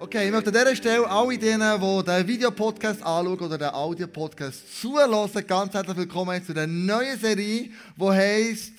[0.00, 4.80] Okay, ich möchte an dieser Stelle alle denen, die den Videopodcast anschauen oder den Audiopodcast
[4.80, 8.74] zulassen, ganz herzlich willkommen zu der neuen Serie, die heisst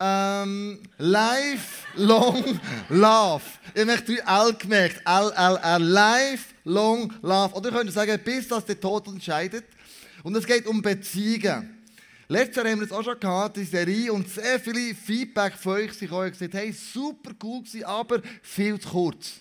[0.00, 2.42] ähm, Life Long
[2.88, 3.44] Love.
[3.72, 5.00] Ich habe drei L gemerkt.
[5.06, 5.82] L, L, L.
[5.82, 7.54] Life Long Love.
[7.54, 9.64] Oder ihr könnt sagen, bis das der Tod entscheidet.
[10.24, 11.84] Und es geht um Beziehungen.
[12.26, 15.74] Letztes Jahr haben wir es auch schon gehabt, die Serie, und sehr viele Feedback von
[15.74, 19.40] euch sind gesagt, hey, super cool gewesen, aber viel zu kurz.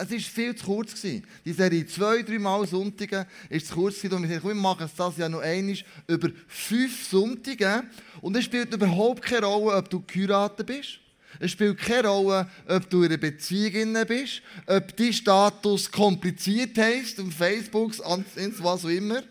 [0.00, 0.94] Es war viel zu kurz.
[0.94, 1.26] Gewesen.
[1.44, 3.96] Die Serie zwei, drei Mal Sonntage ist zu kurz.
[3.96, 4.14] Gewesen.
[4.14, 7.82] Und wir, gesagt, wir machen es das ja noch einmal über fünf Sonntage.
[8.20, 11.00] Und es spielt überhaupt keine Rolle, ob du geheiratet bist.
[11.40, 17.20] Es spielt keine Rolle, ob du in einer Beziehung bist, ob dein Status kompliziert heisst,
[17.20, 19.22] auf Facebook, was auch immer,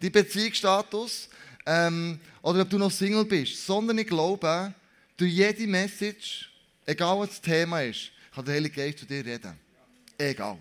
[0.00, 1.28] dein Beziehungsstatus,
[1.64, 3.64] ähm, oder ob du noch Single bist.
[3.64, 4.74] Sondern ich glaube,
[5.16, 6.50] durch jede Message,
[6.84, 9.65] egal was das Thema ist, kann der Heilige Geist zu dir reden.
[10.18, 10.58] Egal,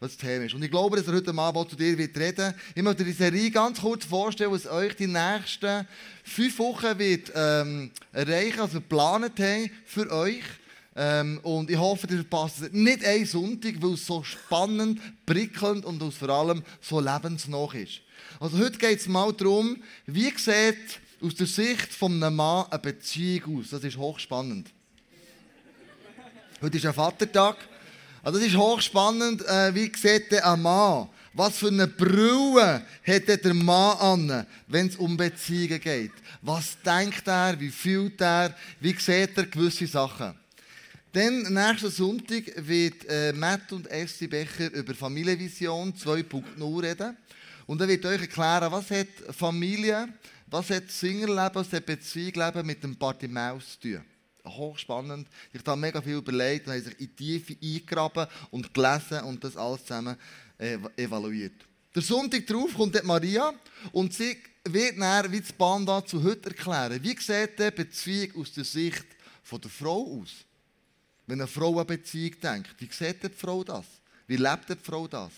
[0.00, 0.54] was das Thema ist.
[0.54, 3.16] Und ich glaube, dass er heute Abend zu dir wird reden Ich möchte dir die
[3.16, 5.86] Serie ganz kurz vorstellen, was euch die nächsten
[6.24, 10.42] fünf Wochen wird ähm, erreichen, also geplant haben für euch.
[10.98, 15.84] Ähm, und ich hoffe, ihr verpasst es nicht einen Sonntag, weil es so spannend, prickelnd
[15.84, 18.00] und vor allem so lebensnah ist.
[18.40, 22.78] Also heute geht es mal darum, wie sieht aus der Sicht von einem Mann eine
[22.78, 23.70] Beziehung aus.
[23.70, 24.70] Das ist hochspannend.
[26.62, 27.56] Heute ist ein Vatertag.
[28.26, 29.46] Also das ist hochspannend.
[29.46, 31.08] Äh, wie sieht der ein Mann?
[31.32, 36.10] Was für eine Brille hat der Mann an, wenn es um Beziehungen geht?
[36.42, 37.54] Was denkt er?
[37.60, 38.52] Wie fühlt er?
[38.80, 40.34] Wie sieht er gewisse Sachen?
[41.12, 47.16] Dann, nächsten Sonntag, wird äh, Matt und Essi Becher über Familienvision 2.0 reden.
[47.66, 50.08] Und er wird euch erklären, was hat Familie,
[50.48, 54.15] was hat Singerleben, was hat Beziehungsleben mit dem Partymaus zu tun
[54.46, 55.28] hochspannend.
[55.52, 59.42] Ich habe mega viel überlegt und habe sich in die Tiefe eingegraben und gelesen und
[59.42, 60.16] das alles zusammen
[60.58, 61.54] äh, evaluiert.
[61.94, 63.52] Der Sonntag darauf kommt Maria
[63.92, 67.02] und sie wird dann wie das Band zu heute erklären.
[67.02, 69.06] Wie sieht die Beziehung aus der Sicht
[69.42, 70.44] von der Frau aus?
[71.26, 73.84] Wenn eine Frau an Beziehung denkt, wie sieht die Frau das?
[74.26, 75.32] Wie lebt die Frau das?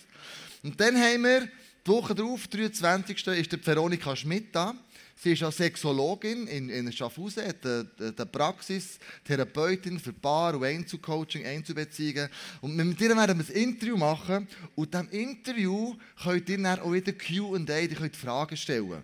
[0.63, 1.49] Und dann haben wir
[1.87, 3.27] die Woche darauf, 23.
[3.27, 4.75] ist der Veronika Schmidt da.
[5.21, 11.45] Sie ist ja Sexologin in, in Schaffhausen, hat eine, Praxis, Therapeutin für Paar- und Einzelcoaching,
[11.45, 12.29] Einzelbeziehungen.
[12.61, 14.47] Und mit ihr werden wir ein Interview machen.
[14.77, 19.03] Und in diesem Interview könnt ihr dann auch wieder Q&A, die könnt Fragen stellen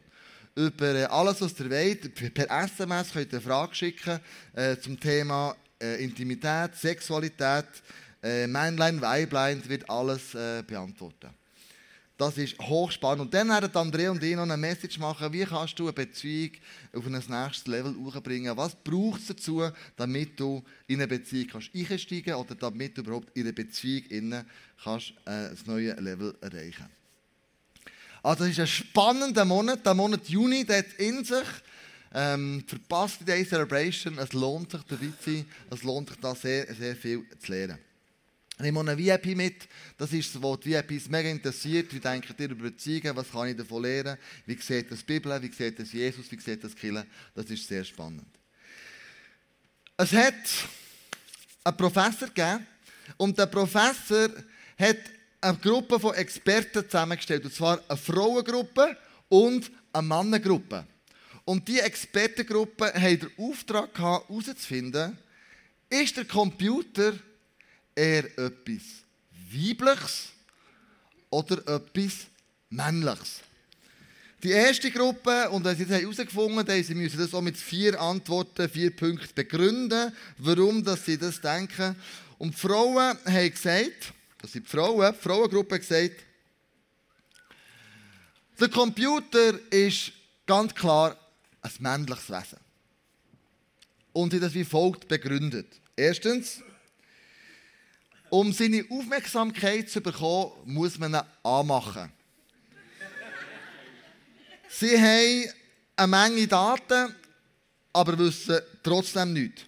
[0.54, 2.34] über äh, alles, was ihr wollt.
[2.34, 4.20] Per SMS könnt ihr eine Frage schicken
[4.53, 7.66] äh, zum Thema äh, Intimität, Sexualität,
[8.22, 11.30] äh, Männlein, Weiblein, wird alles äh, beantworten.
[12.24, 13.20] Das ist hochspannend.
[13.20, 16.52] Und dann werden André und ich noch eine Message machen, wie kannst du eine Beziehung
[16.94, 18.56] auf ein nächstes Level hochbringen.
[18.56, 19.62] Was braucht es dazu,
[19.94, 24.46] damit du in eine Beziehung kannst einsteigen oder damit du überhaupt in eine Beziehung innen
[24.82, 26.86] kannst, äh, ein neues Level erreichen
[28.22, 31.44] Also es ist ein spannender Monat, der Monat Juni, der hat in sich
[32.14, 36.34] ähm, verpasst die Day Celebration, es lohnt sich dabei zu sein, es lohnt sich da
[36.34, 37.78] sehr, sehr viel zu lernen.
[38.56, 39.69] Ich nehme eine VIP mit.
[39.98, 41.92] Das ist es, was die VIPs mega interessiert.
[41.92, 43.16] Wie denken ihr über Beziehungen?
[43.16, 44.16] Was kann ich davon lernen?
[44.47, 45.42] Wie sieht das Bibel?
[45.42, 46.31] Wie sieht das Jesus?
[46.31, 47.04] Wie sieht das Kirche?
[47.34, 48.28] Das ist sehr spannend.
[49.97, 50.34] Es hat
[51.65, 52.66] einen Professor gegeben.
[53.16, 54.28] Und der Professor
[54.78, 54.98] hat
[55.41, 57.44] eine Gruppe von Experten zusammengestellt.
[57.44, 58.97] Und zwar eine Frauengruppe
[59.28, 60.86] und eine Mannengruppe.
[61.44, 65.19] Und diese Expertengruppe hat den Auftrag gehabt, herauszufinden,
[65.91, 67.12] ist der Computer
[67.94, 68.82] eher etwas
[69.53, 70.28] Weibliches
[71.31, 72.27] oder etwas
[72.71, 73.41] Männliches.
[74.43, 78.69] Die erste Gruppe, und sie haben herausgefunden, haben, sie müssen das auch mit vier Antworten,
[78.69, 81.97] vier Punkten begründen, warum dass sie das denken.
[82.37, 84.12] Und die Frauen haben gesagt,
[84.43, 86.16] das sind die Frauen, die Frauengruppe gesagt,
[88.60, 90.12] der Computer ist
[90.47, 91.19] ganz klar
[91.62, 92.60] ein männliches Wesen.
[94.12, 95.66] Und sie das wie folgt begründet.
[95.97, 96.60] Erstens,
[98.34, 102.10] um seine Aufmerksamkeit zu bekommen, muss man ihn anmachen.
[104.69, 105.53] Sie haben
[105.95, 107.15] eine Menge Daten,
[107.92, 109.63] aber wissen trotzdem nichts.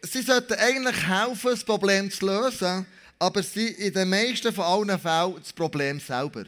[0.00, 2.86] Sie sollten eigentlich helfen, das Problem zu lösen,
[3.18, 6.46] aber sie in den meisten von allen Fällen das Problem selber.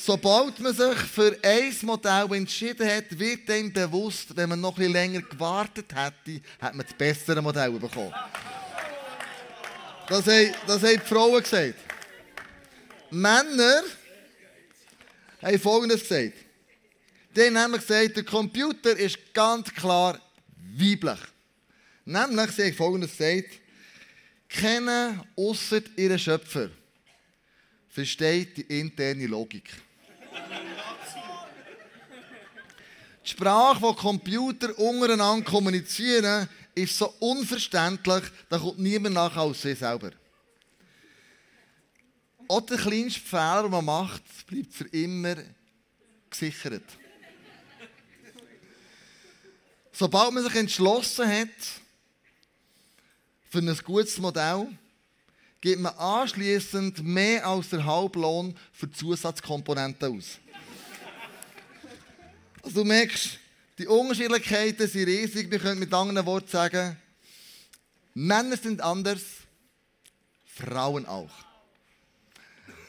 [0.00, 4.92] Sobald man sich für ein Modell entschieden hat, wird einem bewusst, wenn man noch ein
[4.92, 8.14] länger gewartet hätte, hat man das bessere Modell bekommen.
[10.08, 11.74] Das haben, das haben die Frauen gesagt.
[13.10, 13.82] Männer
[15.42, 16.34] haben Folgendes gesagt.
[17.34, 20.20] Die haben nämlich gesagt, der Computer ist ganz klar
[20.76, 21.18] weiblich.
[22.04, 23.60] Nämlich, sie hat folgendes gesagt,
[24.48, 26.70] kennen ausser ihren Schöpfer,
[27.88, 29.87] versteht die interne Logik.
[33.24, 39.74] Die Sprache, die Computer untereinander kommunizieren, ist so unverständlich, da kommt niemand nach als sie
[39.74, 40.12] selber.
[42.48, 45.36] Auch der kleinste Fehler, den man macht, bleibt für immer
[46.30, 46.84] gesichert.
[49.92, 51.48] Sobald man sich entschlossen hat
[53.50, 54.68] für ein gutes Modell,
[55.60, 60.38] gibt man anschließend mehr als der Halblohn für Zusatzkomponenten aus.
[62.62, 63.38] Also du merkst,
[63.78, 65.50] die Unterschiedlichkeiten sind riesig.
[65.50, 66.96] Wir können mit anderen Worten sagen,
[68.14, 69.22] Männer sind anders,
[70.44, 71.30] Frauen auch.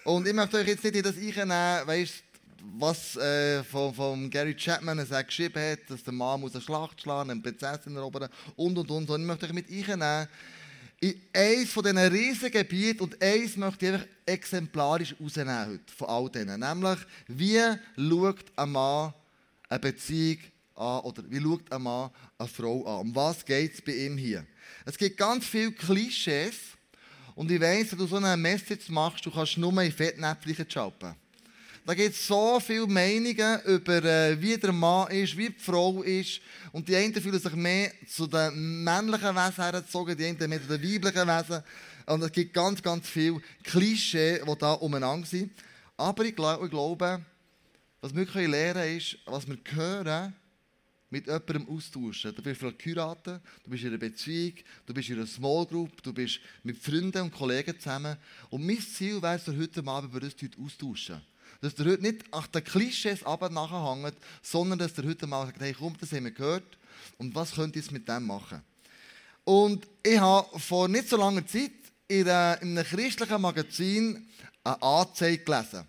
[0.04, 2.24] Und ich möchte euch jetzt nicht in das einnehmen, weißt,
[2.77, 7.01] was äh, von, von Gary Chapman er geschrieben hat, dass der Mann muss eine Schlacht
[7.01, 9.10] schlagen, eine Prinzessin erobern und und und.
[9.10, 10.27] Und ich möchte euch mit einnehmen
[11.01, 16.07] in eines von diesen riesigen Gebieten und eins möchte ich einfach exemplarisch rausnehmen heute von
[16.07, 16.60] all denen.
[16.60, 17.62] Nämlich, wie
[17.96, 19.13] schaut ein Mann
[19.69, 20.40] eine Beziehung
[20.75, 23.07] an oder wie schaut ein Mann eine Frau an?
[23.07, 24.46] Um was geht es bei ihm hier?
[24.86, 26.56] Es gibt ganz viele Klischees
[27.36, 31.16] und ich weiss, wenn du so eine Message machst, du kannst nur in Fettnäpfchen schalten.
[31.90, 36.04] Da gibt es so viele Meinungen über, äh, wie der Mann ist, wie die Frau
[36.04, 36.40] ist.
[36.72, 40.68] Und die einen fühlen sich mehr zu den männlichen Wesen hergezogen, die anderen mehr zu
[40.68, 41.64] den weiblichen Wesen.
[42.06, 45.52] Und es gibt ganz, ganz viele Klischees, die da umeinander sind.
[45.98, 47.26] Aber ich, glaub, ich glaube,
[48.02, 50.36] was wir lernen können, ist, was wir hören,
[51.10, 52.36] mit jemandem austauschen.
[52.36, 54.54] Du bist vielleicht geheiratet, du bist in einer Beziehung,
[54.86, 58.16] du bist in einer Small Group, du bist mit Freunden und Kollegen zusammen.
[58.52, 61.20] Und mein Ziel wäre es, heute Abend über das austauschen.
[61.62, 65.76] Dass ihr heute nicht nach den Klischees nachhängt, sondern dass ihr heute mal sagt, hey
[65.78, 66.78] komm, das haben wir gehört
[67.18, 68.62] und was könnt ihr jetzt mit dem machen?
[69.44, 71.72] Und ich habe vor nicht so langer Zeit
[72.08, 74.28] in einem christlichen Magazin
[74.64, 75.88] eine Anzeige gelesen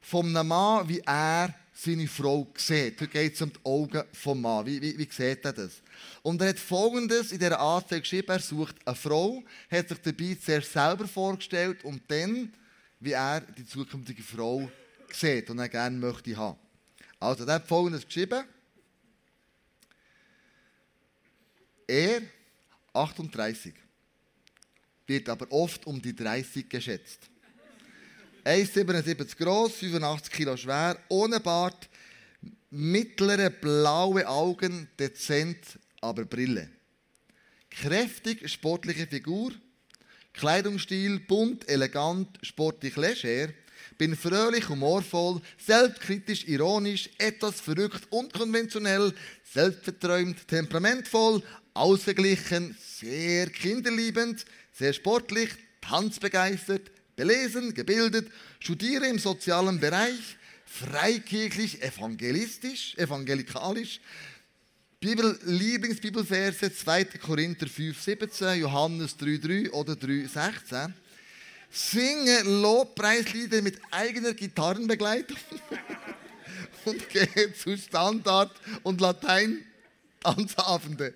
[0.00, 3.00] von einem Mann, wie er seine Frau sieht.
[3.00, 4.66] Heute geht es um die Augen vom Mann.
[4.66, 5.80] Wie, wie, wie sieht er das?
[6.22, 8.28] Und er hat Folgendes in dieser Anzeige geschrieben.
[8.28, 12.52] Er sucht eine Frau, hat sich dabei zuerst selber vorgestellt und dann,
[12.98, 14.68] wie er die zukünftige Frau
[15.14, 16.58] sieht und er gerne möchte haben.
[17.20, 18.44] Also, er hat Folgendes geschrieben.
[21.86, 22.22] Er,
[22.92, 23.74] 38,
[25.06, 27.30] wird aber oft um die 30 geschätzt.
[28.44, 31.88] 1,77 groß, 85 Kilo schwer, ohne Bart,
[32.70, 36.70] mittlere blaue Augen, dezent, aber Brille.
[37.70, 39.52] Kräftig, sportliche Figur,
[40.32, 43.52] Kleidungsstil bunt, elegant, sportlich leger,
[43.98, 49.12] bin fröhlich, humorvoll, selbstkritisch, ironisch, etwas verrückt, unkonventionell,
[49.52, 51.42] selbstverträumt, temperamentvoll,
[51.74, 55.50] ausgeglichen, sehr kinderliebend, sehr sportlich,
[55.80, 58.30] tanzbegeistert, belesen, gebildet,
[58.60, 64.00] studiere im sozialen Bereich, freikirchlich, evangelistisch, evangelikalisch,
[65.00, 67.04] Bibel, Lieblingsbibelverse 2.
[67.24, 70.92] Korinther 5, 17, Johannes 3, 3 oder 3, 16.
[71.70, 75.36] Singe Lobpreislieder mit eigener Gitarrenbegleitung
[76.84, 79.64] und gehe zu Standard und Latein
[80.20, 81.14] Tanzabende.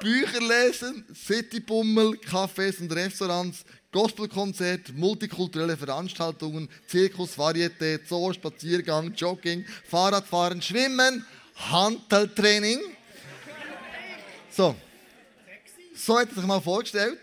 [0.00, 10.60] Bücher lesen, Citybummel, Cafés und Restaurants, Gospelkonzert, multikulturelle Veranstaltungen, Zirkus, Varieté, Zoo, Spaziergang, Jogging, Fahrradfahren,
[10.60, 11.24] Schwimmen,
[11.70, 12.80] Hanteltraining.
[14.50, 14.74] So.
[15.94, 17.20] So hat er sich mal vorgestellt.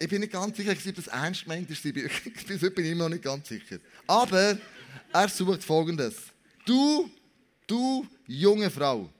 [0.00, 1.84] Ich bin nicht ganz sicher, ob das ernst gemeint ist.
[1.84, 3.78] Heute bin ich immer noch nicht ganz sicher.
[4.06, 4.56] Aber
[5.12, 6.14] er sucht Folgendes.
[6.64, 7.10] Du,
[7.66, 9.10] du, junge Frau,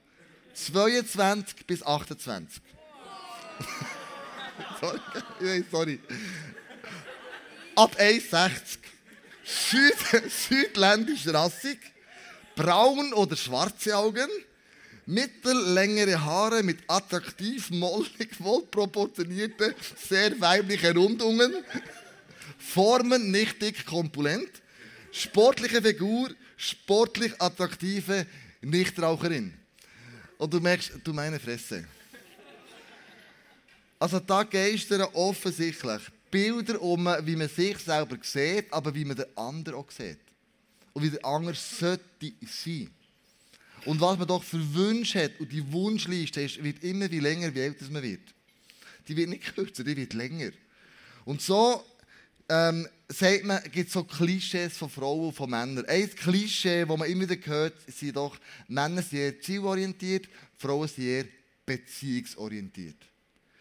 [0.53, 2.61] 22 bis 28.
[4.79, 5.65] sorry.
[5.71, 5.99] sorry.
[7.75, 8.77] Ab 1,60.
[9.43, 11.79] Süd, südländisch rassig.
[12.55, 14.29] Braun oder schwarze Augen.
[15.09, 21.51] Mittellängere Haare mit attraktiv, mollig, wohlproportionierten, sehr weiblichen Rundungen.
[22.59, 24.51] Formen nicht dick, kompulent.
[25.11, 28.27] Sportliche Figur, sportlich attraktive
[28.61, 29.51] Nichtraucherin.
[30.37, 31.85] Und du merkst, du meine Fresse.
[33.97, 39.35] Also da geistern offensichtlich Bilder um, wie man sich selber sieht, aber wie man den
[39.35, 40.19] anderen auch sieht.
[40.93, 42.91] Und wie der andere sollte sein.
[43.85, 47.53] Und was man doch für Wünsche hat, und die Wunschliste ist, wird immer wie länger,
[47.53, 48.33] wie älter man wird.
[49.07, 50.51] Die wird nicht kürzer, die wird länger.
[51.25, 51.83] Und so
[52.49, 55.85] ähm, sagt man, gibt so Klischees von Frauen und von Männern.
[55.85, 61.05] Ein Klischee, das man immer wieder hört, sind doch, Männer sind eher zielorientiert, Frauen sind
[61.05, 61.25] eher
[61.65, 62.97] beziehungsorientiert.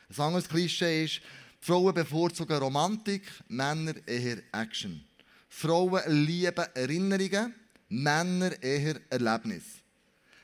[0.09, 1.21] Ein anderes Klischee ist,
[1.61, 5.05] Frauen bevorzugen Romantik, Männer eher Action.
[5.49, 7.55] Frauen lieben Erinnerungen,
[7.89, 9.65] Männer eher Erlebnis.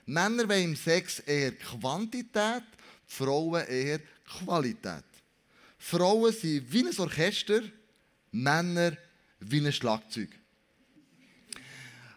[0.07, 2.63] Männer wollen im Sex eher Quantität,
[3.07, 5.05] Frauen eher Qualität.
[5.79, 7.63] Frauen sind wie ein Orchester,
[8.33, 8.97] Männer
[9.41, 10.31] wie ein Schlagzeug.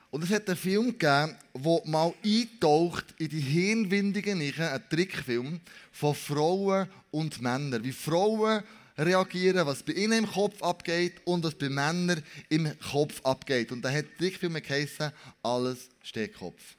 [0.09, 5.59] Und es hat einen Film gegeben, der mal eintaucht in die Hirnwindungen, ein Trickfilm
[5.91, 7.83] von Frauen und Männern.
[7.83, 8.63] Wie Frauen
[8.97, 13.71] reagieren, was bei ihnen im Kopf abgeht und was bei Männern im Kopf abgeht.
[13.71, 15.11] Und da hat der Trickfilm geheißen,
[15.43, 16.77] alles Stehkopf.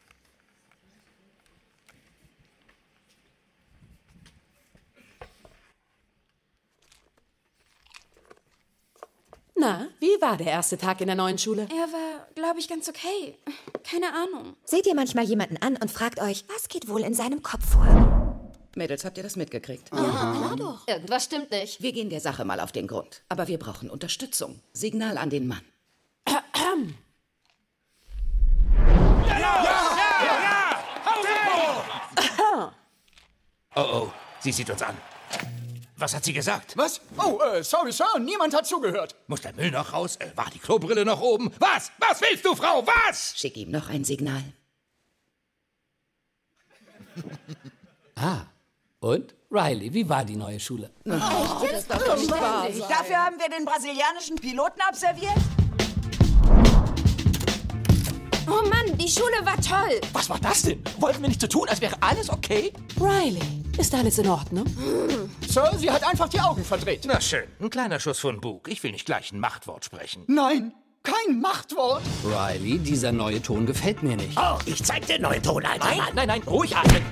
[9.61, 11.62] Na, wie war der erste Tag in der neuen Schule?
[11.62, 13.37] Er war, glaube ich, ganz okay.
[13.83, 14.55] Keine Ahnung.
[14.65, 18.55] Seht ihr manchmal jemanden an und fragt euch, was geht wohl in seinem Kopf vor?
[18.77, 19.91] Mädels, habt ihr das mitgekriegt?
[19.93, 20.87] Ja, klar doch.
[20.87, 21.83] Irgendwas stimmt nicht.
[21.83, 23.23] Wir gehen der Sache mal auf den Grund.
[23.29, 24.61] Aber wir brauchen Unterstützung.
[24.73, 25.62] Signal an den Mann.
[33.75, 34.09] Oh oh,
[34.41, 34.97] sie sieht uns an.
[36.00, 36.76] Was hat sie gesagt?
[36.76, 37.00] Was?
[37.19, 39.17] Oh, äh, sorry, Sir, niemand hat zugehört.
[39.26, 40.14] Muss der Müll noch raus?
[40.17, 41.52] Äh, war die Klobrille noch oben?
[41.59, 41.90] Was?
[41.99, 42.87] Was willst du, Frau?
[42.87, 43.35] Was?
[43.37, 44.43] Schick ihm noch ein Signal.
[48.21, 48.47] Ah,
[48.99, 49.33] und?
[49.49, 50.90] Riley, wie war die neue Schule?
[51.05, 51.21] Dafür
[53.17, 55.37] haben wir den brasilianischen Piloten observiert.
[58.49, 60.00] Oh Mann, die Schule war toll.
[60.12, 60.83] Was war das denn?
[60.99, 62.73] Wollten wir nicht so tun, als wäre alles okay?
[63.00, 64.66] Riley, ist alles in Ordnung?
[65.47, 67.04] Sir, sie hat einfach die Augen verdreht.
[67.06, 68.68] Na schön, ein kleiner Schuss von Bug.
[68.68, 70.25] Ich will nicht gleich ein Machtwort sprechen.
[70.26, 72.02] Nein, kein Machtwort.
[72.25, 74.37] Riley, dieser neue Ton gefällt mir nicht.
[74.38, 76.08] Oh, ich zeig dir neuen Ton, alter Nein, Mann.
[76.14, 77.02] nein, nein, ruhig atmen.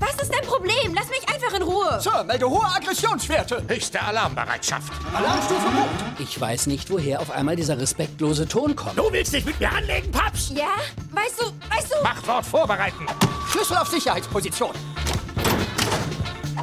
[0.00, 0.94] Was ist dein Problem?
[0.94, 2.00] Lass mich einfach in Ruhe.
[2.00, 3.62] Sir, melde hohe Aggressionswerte.
[3.68, 4.92] Höchste Alarmbereitschaft.
[5.14, 5.88] Alarmstufe Rot.
[6.18, 8.98] Ich weiß nicht, woher auf einmal dieser respektlose Ton kommt.
[8.98, 10.50] Du willst dich mit mir anlegen, Paps?
[10.56, 10.70] Ja?
[11.12, 12.02] Weißt du, weißt du...
[12.02, 13.06] Machtwort vorbereiten.
[13.52, 14.72] Schlüssel auf Sicherheitsposition.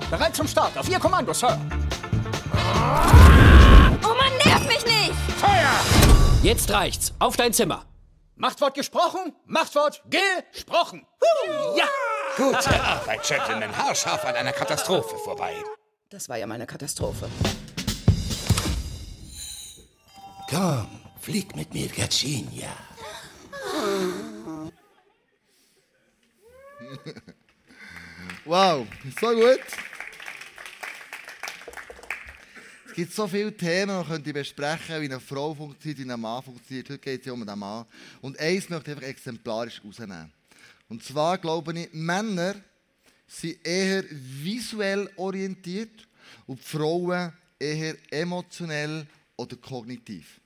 [0.10, 0.76] Bereit zum Start.
[0.78, 1.58] Auf Ihr Kommando, Sir.
[4.04, 5.14] Oh Mann, nerv mich nicht.
[5.38, 5.80] Feuer!
[6.42, 7.14] Jetzt reicht's.
[7.20, 7.86] Auf dein Zimmer.
[8.36, 11.06] Machtwort gesprochen, Machtwort gesprochen.
[11.76, 11.86] Ja!
[12.38, 13.76] Gute Arbeit, Gentlemen.
[13.78, 15.54] Haarscharf an einer Katastrophe vorbei.
[16.10, 17.30] Das war ja mal eine Katastrophe.
[20.50, 20.88] Komm,
[21.20, 22.70] flieg mit mir, Virginia.
[28.46, 28.88] Wow,
[29.20, 29.60] so gut.
[32.90, 36.20] Es gibt so viele Themen, die man könnte besprechen wie eine Frau funktioniert, wie ein
[36.20, 36.90] Mann funktioniert.
[36.90, 37.86] Heute geht es ja um einen Mann.
[38.20, 40.34] Und eins möchte ich einfach exemplarisch rausnehmen.
[40.90, 42.56] Und zwar glaube ich, Männer
[43.28, 46.08] sind eher visuell orientiert
[46.48, 49.06] und Frauen eher emotionell
[49.38, 50.42] oder kognitiv.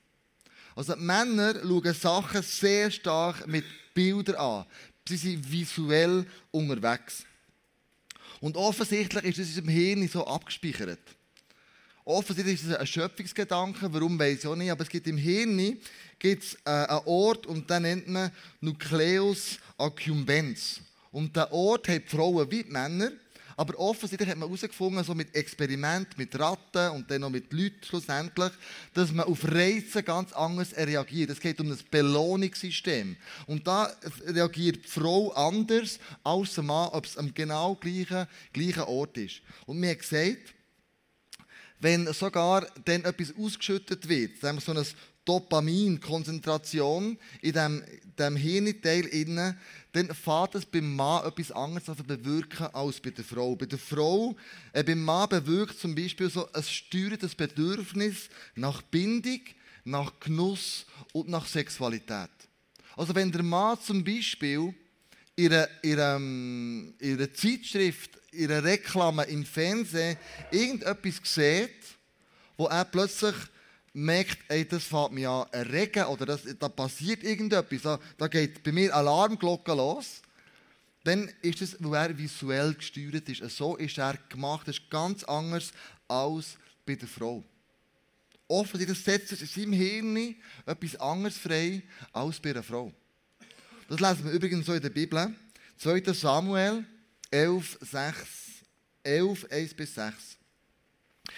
[0.76, 4.66] Also Männer schauen Sachen sehr stark mit Bildern an.
[5.08, 7.24] Sie sind visuell unterwegs.
[8.42, 11.00] Und offensichtlich ist das in unserem Hirn so abgespeichert.
[12.06, 15.58] Offensichtlich ist es ein Schöpfungsgedanke, warum weiß ich auch nicht, aber es gibt im Hirn
[15.58, 15.78] äh,
[16.66, 20.82] einen Ort und den nennt man Nucleus accumbens.
[21.12, 23.12] Und der Ort hat Frauen wie Männer,
[23.56, 27.84] aber offensichtlich hat man herausgefunden, so mit Experiment, mit Ratten und dann noch mit Leuten
[27.84, 28.52] schlussendlich,
[28.94, 31.30] dass man auf Reize ganz anders reagiert.
[31.30, 33.16] Es geht um ein Belohnungssystem.
[33.46, 33.96] Und da
[34.26, 39.42] reagiert die Frau anders als der Mann, ob es am genau gleichen, gleichen Ort ist.
[39.68, 40.54] Und mir gesagt,
[41.84, 44.86] wenn sogar dann etwas ausgeschüttet wird, so eine
[45.26, 47.84] Dopaminkonzentration in dem,
[48.18, 49.58] dem Hirnteil innen,
[49.92, 53.56] dann fährt es beim Mann etwas anderes also bewirken als bei der Frau.
[53.56, 54.36] Bei der Frau,
[54.74, 59.42] äh, beim Mann bewirkt zum Beispiel so ein steuerndes Bedürfnis nach Bindung,
[59.86, 62.30] nach Genuss und nach Sexualität.
[62.96, 64.74] Also wenn der Mann zum Beispiel
[65.36, 70.18] in einer, in einer Zeitschrift, einer Reklame im Fernsehen
[70.52, 71.70] irgendetwas sieht,
[72.58, 73.36] wo er plötzlich
[73.94, 78.64] merkt, ey, das fängt mich an erregen oder das, da passiert irgendetwas, da, da geht
[78.64, 80.22] bei mir Alarmglocke los,
[81.04, 83.58] dann ist es, weil er visuell gesteuert ist.
[83.58, 85.72] So ist er gemacht, das ist ganz anders
[86.08, 87.44] als bei der Frau.
[88.48, 90.36] Offensichtlich setzt es in seinem Hirn
[90.66, 92.94] etwas anderes frei als bei einer Frau.
[93.90, 95.34] Das lesen wir übrigens so in der Bibel.
[95.78, 96.14] 2.
[96.14, 96.86] Samuel
[97.32, 98.16] 11, 6,
[99.04, 100.38] 11, 1 bis 6.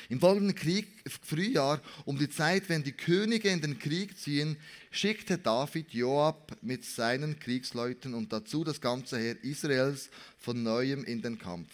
[0.10, 0.88] Im folgenden Krieg,
[1.22, 4.58] Frühjahr, um die Zeit, wenn die Könige in den Krieg ziehen,
[4.92, 11.22] schickte David Joab mit seinen Kriegsleuten und dazu das ganze Heer Israels von neuem in
[11.22, 11.70] den Kampf.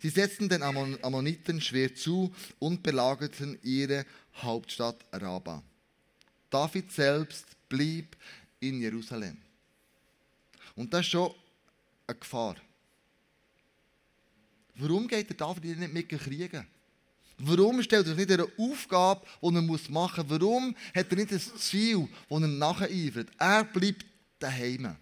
[0.00, 4.04] Sie setzten den Ammon Ammoniten schwer zu und belagerten ihre
[4.36, 5.62] Hauptstadt Raba.
[6.50, 8.16] David selbst blieb
[8.60, 9.38] in Jerusalem.
[10.76, 11.32] Und das ist schon
[12.06, 12.56] eine Gefahr.
[14.76, 16.66] Warum geht der David nicht mit kriegen?
[17.38, 20.40] Warum stellt er nicht eine Aufgabe, die er machen muss?
[20.40, 23.28] Warum hat er nicht ein Ziel, das er nacheifert?
[23.38, 24.04] Er bleibt
[24.38, 24.96] daheim.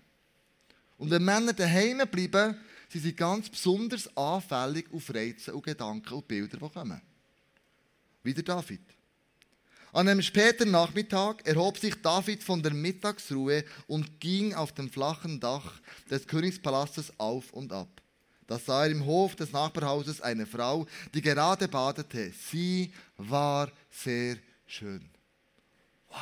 [0.99, 2.57] Und wenn Männer daheim bleiben,
[2.88, 7.00] sind sie ganz besonders anfällig auf Reize und Gedanken und Bilder, die kommen.
[8.23, 8.83] Wie der David.
[9.95, 15.39] An einem späten Nachmittag erhob sich David von der Mittagsruhe und ging auf dem flachen
[15.39, 15.81] Dach
[16.11, 18.01] des Königspalastes auf und ab.
[18.47, 22.33] Da sah er im Hof des Nachbarhauses eine Frau, die gerade badete.
[22.33, 25.11] Sie war sehr schön.
[26.09, 26.17] Wow.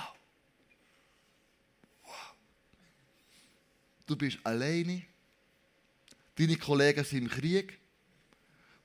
[2.03, 2.35] Wow.
[4.05, 5.03] Du bist alleine.
[6.37, 7.79] Deine Kollegen sind im Krieg.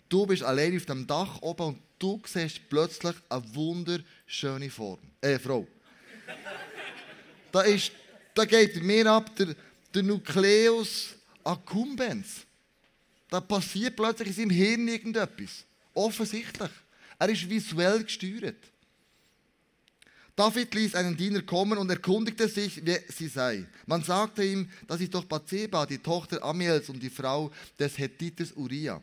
[0.07, 4.99] Du bist alleine auf dem Dach oben und du siehst plötzlich eine wunderschöne Form.
[5.21, 5.67] Äh, Frau.
[7.51, 7.91] da, ist,
[8.33, 9.55] da geht mir ab der,
[9.93, 12.45] der Nucleus accumbens.
[13.29, 15.65] Da passiert plötzlich in seinem Hirn irgendetwas.
[15.93, 16.71] Offensichtlich.
[17.17, 18.57] Er ist visuell gesteuert.
[20.35, 23.65] David ließ einen Diener kommen und erkundigte sich, wer sie sei.
[23.85, 28.51] Man sagte ihm, das ist doch Bathseba, die Tochter Amiels und die Frau des Hethiters
[28.53, 29.01] Uriah.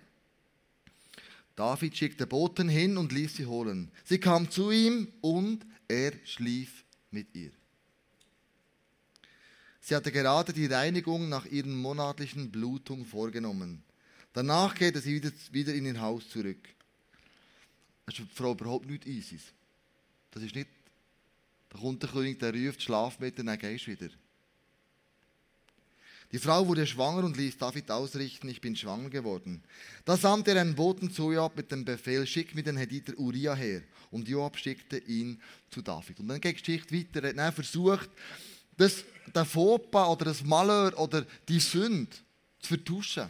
[1.56, 3.90] David schickte Boten hin und ließ sie holen.
[4.04, 7.50] Sie kam zu ihm und er schlief mit ihr.
[9.80, 13.82] Sie hatte gerade die Reinigung nach ihren monatlichen Blutungen vorgenommen.
[14.32, 16.68] Danach kehrte sie wieder, wieder in ihr Haus zurück.
[18.06, 19.42] Das ist Frau überhaupt nicht ISIS.
[20.30, 20.68] Das ist nicht,
[21.72, 24.08] der König, der ruft, schlaf mit, dann gehst du wieder.
[26.32, 29.62] Die Frau wurde schwanger und ließ David ausrichten, ich bin schwanger geworden.
[30.06, 33.54] Da sandte er einen Boten zu Joab mit dem Befehl, schick mir den Hediter Uriah
[33.54, 33.82] her.
[34.10, 36.20] Und Joab schickte ihn zu David.
[36.20, 37.36] Und dann geht die Geschichte weiter.
[37.36, 38.08] Er hat versucht,
[38.78, 42.16] das, den Fauxpas oder das Malheur oder die Sünde
[42.60, 43.28] zu vertuschen.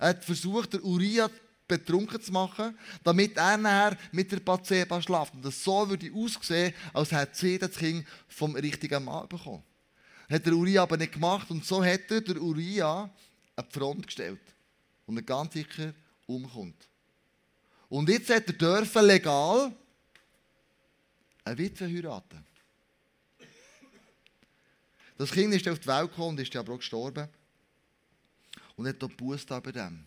[0.00, 1.30] Er hat versucht, den Uriah
[1.68, 5.34] betrunken zu machen, damit er nachher mit der Bathseba schlaft.
[5.34, 9.62] Und das so würde aussehen, als hätte sie das Kind vom richtigen Mann bekommen.
[10.28, 13.10] Hat der Uriah aber nicht gemacht und so hat er der Uriah
[13.56, 14.40] eine Front gestellt.
[15.06, 15.92] Und er ganz sicher
[16.26, 16.88] umkommt.
[17.88, 19.72] Und jetzt hat er dürfen legal
[21.44, 22.44] eine Witwe heiraten.
[25.16, 27.28] Das Kind ist auf die Welt gekommen und ist aber auch gestorben.
[28.76, 30.06] Und hat dort Buß bei dem.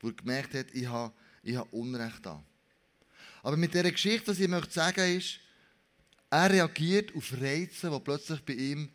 [0.00, 2.42] Wo er gemerkt hat, ich habe, ich habe Unrecht da.
[3.42, 5.38] Aber mit dieser Geschichte, was ich möchte sagen ist,
[6.30, 8.88] er reagiert auf Reize, die plötzlich bei ihm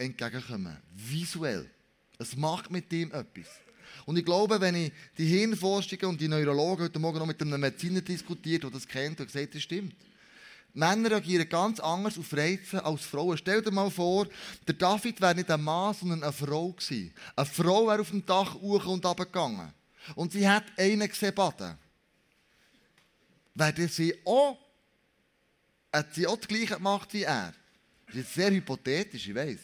[0.00, 0.76] entgegenkommen.
[0.94, 1.68] Visuell.
[2.18, 3.46] Es macht mit ihm etwas.
[4.06, 7.60] Und ich glaube, wenn ich die Hirnforschungen und die Neurologen heute Morgen noch mit einem
[7.60, 9.94] Mediziner diskutiert, der das kennt, und gesagt, das stimmt.
[10.72, 13.36] Männer reagieren ganz anders auf Reize als Frauen.
[13.36, 14.28] Stell dir mal vor,
[14.66, 17.12] der David wäre nicht ein Mann, sondern eine Frau gewesen.
[17.34, 19.72] Eine Frau wäre auf dem Dach hoch und runter gegangen.
[20.14, 21.76] Und sie hat einen gesehen baden.
[23.54, 24.58] Wäre sie auch,
[25.92, 27.52] hat sie auch das Gleiche gemacht wie er?
[28.06, 29.58] Das ist sehr hypothetisch, ich weiß.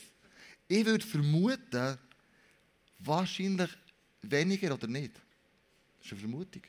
[0.68, 1.98] Ich würde vermuten,
[2.98, 3.70] wahrscheinlich
[4.22, 5.14] weniger oder nicht.
[5.98, 6.62] Das ist eine Vermutung.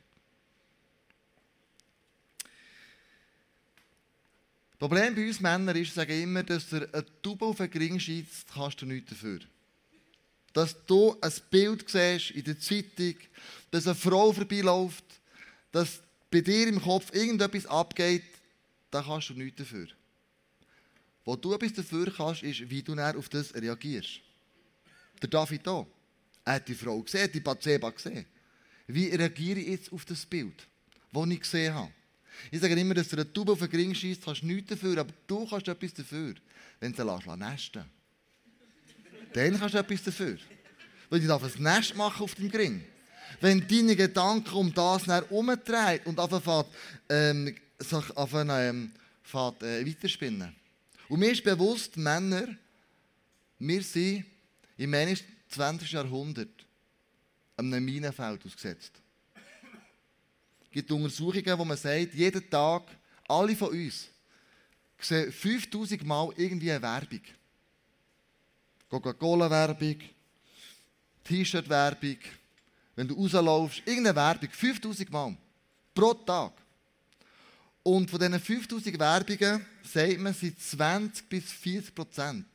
[4.71, 7.99] Das Problem bei uns Männern ist, sagen immer, dass du eine Tube auf den Ring
[7.99, 9.39] schießt, kannst du nichts dafür.
[10.53, 13.15] Dass du ein Bild siehst in der Zeitung,
[13.71, 15.03] dass eine Frau vorbeiläuft,
[15.71, 18.23] dass bei dir im Kopf irgendetwas abgeht,
[18.91, 19.87] da kannst du nichts dafür.
[21.27, 24.21] Wo du etwas dafür kannst, ist, wie du auf das reagierst.
[25.21, 25.85] Der David auch.
[26.45, 28.25] Er hat die Frau gesehen, die Bathseba gesehen.
[28.87, 30.65] Wie reagiere ich jetzt auf das Bild,
[31.11, 31.91] das ich gesehen habe?
[32.49, 34.99] Ich sage immer, dass du eine Tube auf den Ring schießt, kannst du nichts dafür,
[34.99, 36.35] aber du kannst etwas dafür,
[36.79, 37.83] wenn du sie nesten
[39.33, 40.37] Dann kannst du etwas dafür.
[41.09, 42.85] Weil du ein Nest machen auf dem Ring.
[43.41, 46.69] Wenn deine Gedanken um das herumdrehen und anfangen,
[47.09, 50.55] ähm, sich auf ähm, fährt, äh, weiterspinnen.
[51.09, 52.47] Und mir ist bewusst, Männer,
[53.59, 54.25] wir sind
[54.77, 54.93] im
[55.49, 55.91] 20.
[55.91, 56.49] Jahrhundert
[57.55, 58.91] einem Minenfeld ausgesetzt.
[60.65, 62.83] Es gibt Untersuchungen, wo man sagt, jeden Tag,
[63.27, 64.09] alle von uns,
[64.99, 67.21] sehen 5000 Mal irgendwie eine Werbung.
[68.89, 69.97] Coca-Cola-Werbung,
[71.23, 72.17] T-Shirt-Werbung,
[72.95, 75.37] wenn du rauslaufst, irgendeine Werbung, 5000 Mal.
[75.93, 76.53] Pro Tag.
[77.87, 82.45] Und von diesen 5000 Werbungen sagt man, sind 20 bis 40 Prozent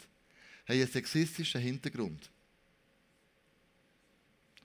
[0.67, 2.31] einen sexistischen Hintergrund.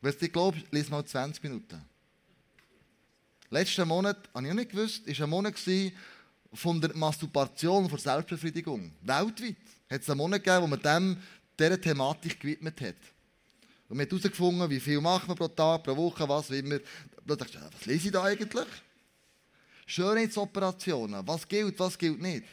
[0.01, 1.81] Wenn du nicht glaubst, lies mal 20 Minuten.
[3.49, 5.55] Letzten Monat, habe ich auch nicht gewusst, war ein Monat
[6.51, 8.91] von der Masturbation, von Selbstbefriedigung.
[9.03, 9.55] Weltweit
[9.89, 11.17] hat es einen Monat gegeben, wo man dem,
[11.57, 12.95] dieser Thematik gewidmet hat.
[13.87, 16.79] Und man hat herausgefunden, wie viel macht man pro Tag, pro Woche, was wie immer.
[17.25, 18.67] Da dachte ich, was lese ich da eigentlich?
[19.87, 22.43] Schönheitsoperationen, was gilt, was gilt nicht.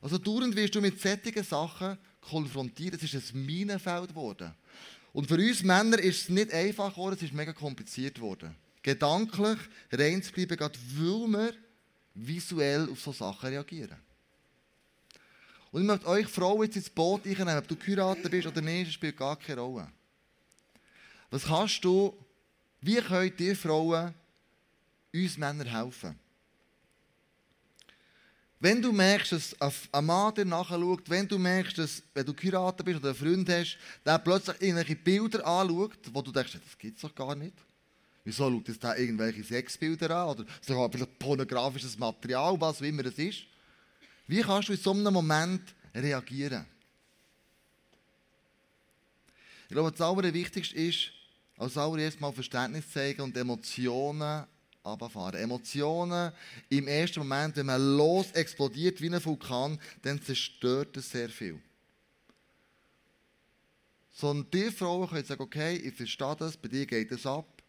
[0.00, 3.02] Also dauernd wirst du mit solchen Sachen konfrontiert.
[3.02, 4.54] Es ist ein Minenfeld geworden.
[5.12, 8.54] Und für uns Männer ist es nicht einfach geworden, es ist mega kompliziert geworden.
[8.82, 9.58] Gedanklich
[9.90, 11.54] rein zu bleiben, gerade weil wir
[12.14, 13.96] visuell auf solche Sachen reagieren.
[15.72, 18.92] Und ich möchte euch Frauen jetzt ins Boot einnehmen, ob du geheiratet bist oder nicht,
[18.92, 19.88] spielt gar keine Rolle.
[21.30, 22.14] Was kannst du,
[22.82, 24.14] wie könnt ihr Frauen
[25.24, 26.18] uns Männer helfen?
[28.58, 29.54] Wenn du merkst, dass
[29.92, 33.48] ein Mann dir nachschaut, wenn du merkst, dass, wenn du geheiratet bist oder einen Freund
[33.48, 37.56] hast, der plötzlich irgendwelche Bilder anschaut, wo du denkst, das gibt es doch gar nicht.
[38.24, 40.28] Wieso schaut es da irgendwelche Sexbilder an?
[40.30, 43.42] Oder sogar vielleicht pornografisches Material, was immer es ist.
[44.26, 45.62] Wie kannst du in so einem Moment
[45.94, 46.64] reagieren?
[49.68, 51.10] Ich glaube, das Allerwichtigste ist,
[51.56, 54.46] als allererstes mal Verständnis zeigen und Emotionen
[54.86, 55.40] runterfahren.
[55.40, 56.32] Emotionen
[56.68, 61.60] im ersten Moment, wenn man los explodiert wie ein Vulkan, dann zerstört es sehr viel.
[64.12, 67.62] So, und die Frauen können sagen, okay, ich verstehe das, bei dir geht es ab.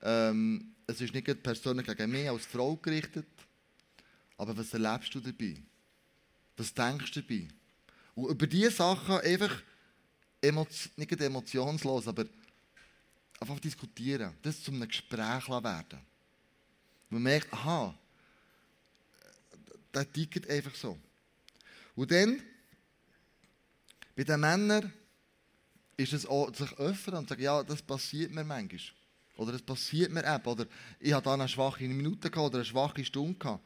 [0.00, 3.26] Ähm, es ist nicht persönlich gegen mich als Frau gerichtet,
[4.38, 5.56] aber was erlebst du dabei?
[6.56, 7.48] Was denkst du dabei?
[8.14, 9.62] Und über diese Sachen einfach
[10.96, 12.24] nicht emotionslos, aber
[13.38, 16.00] einfach diskutieren, das zu einem Gespräch werden.
[17.12, 17.94] Man merkt, aha,
[19.92, 20.98] der tickt einfach so.
[21.94, 22.42] Und dann,
[24.16, 24.90] bei den Männern,
[25.98, 28.80] ist es auch, sich öffnen und sagen, ja, das passiert mir manchmal.
[29.36, 30.46] Oder das passiert mir eben.
[30.46, 30.66] Oder
[31.00, 33.62] ich hatte da eine schwache Minute oder eine schwache Stunde gehabt.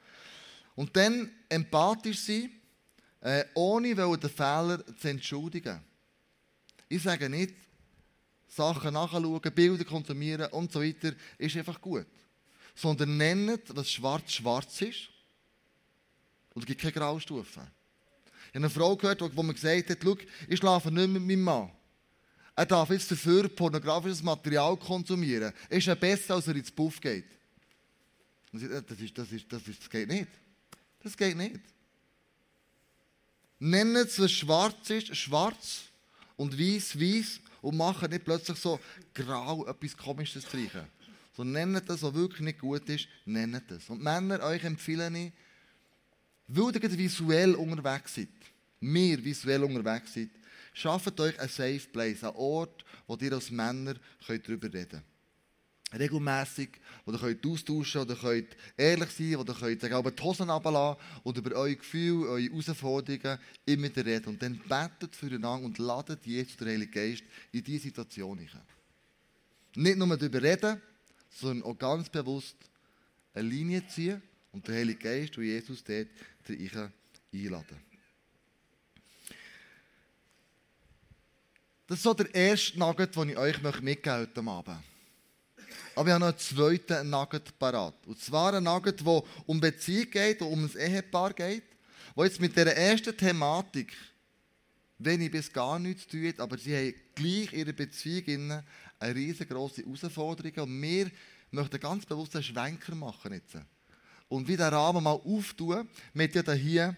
[0.74, 2.50] Und dann empathisch sein,
[3.20, 5.80] äh, ohne den Fehler zu entschuldigen.
[6.88, 7.54] Ich sage nicht,
[8.48, 12.06] Sachen nachschauen, Bilder konsumieren und so weiter, ist einfach gut.
[12.76, 15.08] Sondern nennt, was schwarz schwarz ist.
[16.54, 17.62] Und es gibt keine Graustufen.
[17.64, 20.16] Ich habe eine Frau gehört, wo man gesagt hat, schau,
[20.48, 21.72] ich schlafe nicht mit meinem Mann.
[22.54, 25.52] Er darf jetzt dafür pornografisches Material konsumieren.
[25.68, 27.26] Ist ja besser, als er ins Puff geht.
[28.52, 30.28] Das, ist, das, ist, das, ist, das geht nicht.
[31.02, 31.60] Das geht nicht.
[33.58, 35.82] Nennen es, was schwarz ist, schwarz
[36.36, 38.80] und weiß, weiß und machen nicht plötzlich so
[39.12, 40.86] grau etwas Komisches streichen.
[41.36, 43.90] So nennt das, was wirklich nicht gut ist, nennt das.
[43.90, 45.32] Und Männer, euch empfehle ich,
[46.48, 48.28] weil ihr visuell unterwegs seid,
[48.80, 50.30] wir visuell unterwegs sind,
[50.72, 53.96] schafft euch ein Safe Place, einen Ort, wo ihr als Männer
[54.26, 55.02] könnt darüber reden
[55.90, 60.22] könnt regelmässig, wo ihr könnt austauschen oder könnt ehrlich sein, ihr könnt sagen, aber die
[60.22, 64.26] Hosen runterlassen und über eure Gefühle, eure Herausforderungen immer reden.
[64.26, 68.62] Und dann betet füreinander und ladet Jesus, der Heilige Geist, in diese Situation hinein.
[69.74, 70.80] Nicht nur darüber reden,
[71.40, 72.56] sondern auch ganz bewusst
[73.34, 74.22] eine Linie ziehen
[74.52, 76.08] und der Heilige Geist und Jesus dort
[77.32, 77.86] einladen.
[81.86, 84.82] Das ist so der erste Nugget, den ich euch mitgeben möchte heute Abend.
[85.94, 87.94] Aber ich habe noch einen zweiten Nugget parat.
[88.06, 91.62] Und zwar ein Nugget, der um Beziehung geht, um ein Ehepaar geht,
[92.14, 93.92] wo jetzt mit der ersten Thematik
[94.98, 98.62] wenig bis gar nichts hat, aber sie haben gleich ihre Beziehung
[98.98, 100.64] eine riesengroße Herausforderung.
[100.64, 101.10] Und wir
[101.50, 103.56] möchten ganz bewusst einen Schwenker machen jetzt.
[104.28, 106.96] Und wie den Rahmen mal auftun, mit ja hier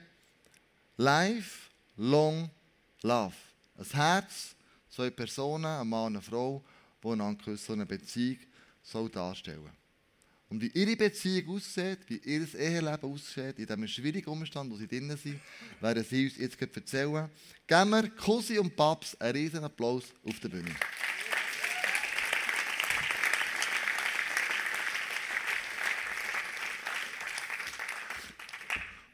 [0.97, 2.51] Life, Long,
[3.03, 3.35] Love.
[3.77, 4.55] Ein Herz,
[4.89, 6.65] zwei Personen, ein Mann und eine Frau,
[7.03, 8.39] die einander küssen, eine Beziehung
[8.83, 9.71] soll darstellen.
[10.51, 14.89] Und wie ihre Beziehung aussieht, wie ihr Eheleben aussieht, in diesem schwierigen Umstand, wo sie
[14.89, 15.39] drinnen sind,
[15.81, 17.29] werden sie uns jetzt erzählen.
[17.67, 20.75] Geben wir Cousin und Paps einen riesen Applaus auf der Bühne.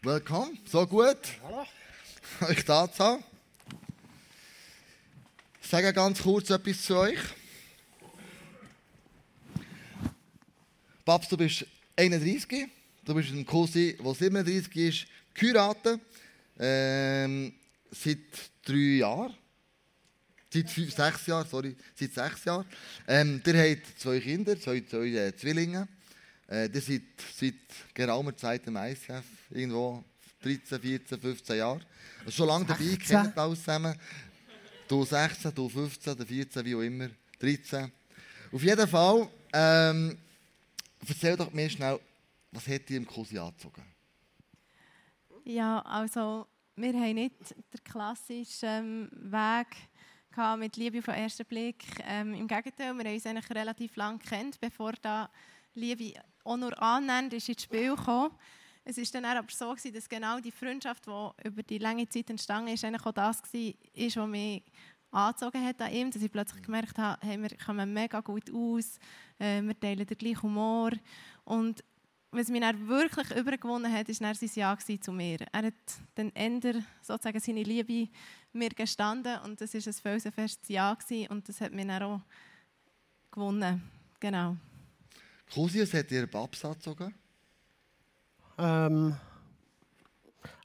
[0.04, 1.66] Willkommen, so gut, Hallo.
[2.50, 3.24] euch da zu haben.
[5.62, 7.18] Ich sage ganz kurz etwas zu euch.
[11.06, 11.64] Papst, du bist
[11.96, 12.68] 31,
[13.02, 16.02] du bist ein Cousin, der 37 ist, geheiratet,
[16.58, 17.54] ähm,
[17.90, 18.18] seit
[18.62, 19.34] drei Jahren.
[20.52, 22.66] Seit fünf, sechs Jahren, sorry, seit sechs Jahren.
[23.08, 25.88] Ähm, ihr habt zwei Kinder, zwei, zwei äh, Zwillinge.
[26.54, 27.02] Äh, ihr seid
[27.34, 27.54] seit
[27.92, 30.04] geraumer Zeit im ICF, irgendwo
[30.40, 31.80] 13, 14, 15 Jahre.
[32.20, 33.98] Also schon lange dabei, kennt alles zusammen.
[34.86, 37.08] Du 16, du 15, du 14, wie auch immer,
[37.40, 37.90] 13.
[38.52, 40.16] Auf jeden Fall, ähm,
[41.08, 41.98] erzähl doch mir schnell,
[42.52, 43.82] was hat die im Cousin angezogen?
[45.44, 49.66] Ja, also wir haben nicht den klassischen ähm, Weg
[50.30, 51.84] gehabt mit Liebe auf den ersten Blick.
[52.06, 55.28] Ähm, Im Gegenteil, wir haben uns eigentlich relativ lange kennt, bevor da
[55.74, 56.14] Liebe
[56.44, 58.30] auch nur annähernd ist ins Spiel kam.
[58.84, 62.28] Es war dann aber so, gewesen, dass genau die Freundschaft, die über die lange Zeit
[62.28, 64.62] entstanden ist, eigentlich auch das war, was mich
[65.10, 68.98] angezogen hat an ihm, dass ich plötzlich gemerkt habe, hey, wir kommen mega gut aus,
[69.38, 70.90] äh, wir teilen den gleichen Humor
[71.44, 71.82] und
[72.30, 75.38] was mich dann wirklich übergewonnen hat, war sein Ja zu mir.
[75.52, 75.74] Er hat
[76.16, 78.10] dann änder sozusagen seine Liebe
[78.52, 82.20] mir gestanden und das war ein felsenfestes Ja gewesen, und das hat mich dann auch
[83.30, 83.88] gewonnen.
[84.18, 84.56] Genau.
[85.54, 87.14] Cousius hat ihr Babs angezogen?
[88.58, 89.14] Ähm,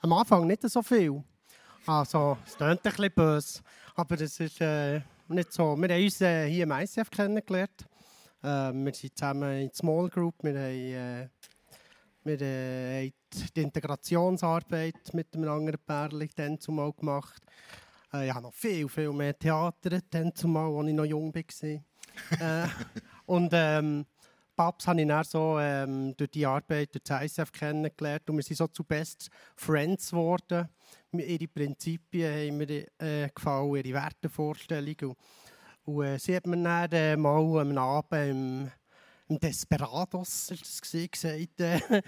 [0.02, 1.24] am Anfang nicht so viel.
[1.86, 3.60] Also, es klingt ein bisschen böse,
[3.94, 5.78] aber es ist äh, nicht so.
[5.78, 7.86] Wir haben uns äh, hier im ICF kennengelernt.
[8.42, 10.34] Äh, wir sind zusammen in der Small Group.
[10.42, 11.30] Wir haben, äh,
[12.24, 17.44] wir, äh, haben die Integrationsarbeit mit einem anderen Pärchen dann zumal gemacht.
[18.12, 22.64] Äh, ich habe noch viel, viel mehr Theater dann zumal, als ich noch jung war.
[22.64, 22.68] äh,
[23.28, 24.08] und ähm,
[24.60, 28.44] Babs habe ich dann so ähm, durch die Arbeit durch das ISF kennengelernt und wir
[28.44, 30.68] sind so zu Best Friends geworden.
[31.14, 34.98] Ihre Prinzipien haben mir äh, gefallen, ihre Wertevorstellungen.
[35.02, 35.18] Und,
[35.86, 38.72] und äh, sie hat mir dann äh, mal am Abend im,
[39.30, 42.02] im Desperados das gewesen, gesagt, äh,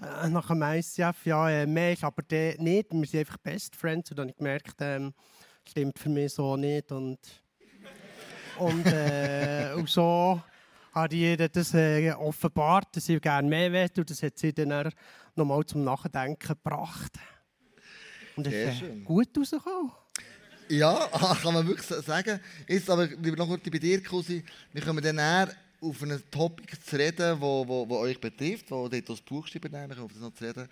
[0.28, 4.10] nach dem ICF, ja, äh, mehr ist aber der nicht, wir sind einfach Best Friends.
[4.10, 5.14] Und dann habe ich gemerkt, ähm,
[5.68, 6.90] stimmt für mich so nicht.
[6.90, 7.20] Und,
[8.58, 10.42] und, äh, und so
[10.92, 13.90] habe ich ihr das äh, offenbart, dass ich gerne mehr will.
[13.96, 14.92] Und das hat sie dann
[15.34, 17.12] nochmal zum Nachdenken gebracht.
[18.36, 19.92] Und es ist äh, gut rausgekommen.
[20.68, 21.08] Ja,
[21.42, 22.40] kann man wirklich sagen.
[22.68, 24.42] Jetzt aber lieber noch kurz bei dir, Cousin.
[24.72, 28.88] Wir kommen dann näher auf ein Topic zu reden, wo, wo, wo euch betrifft, wo
[28.88, 30.68] dort das Buch schreiben, auf das noch zu reden.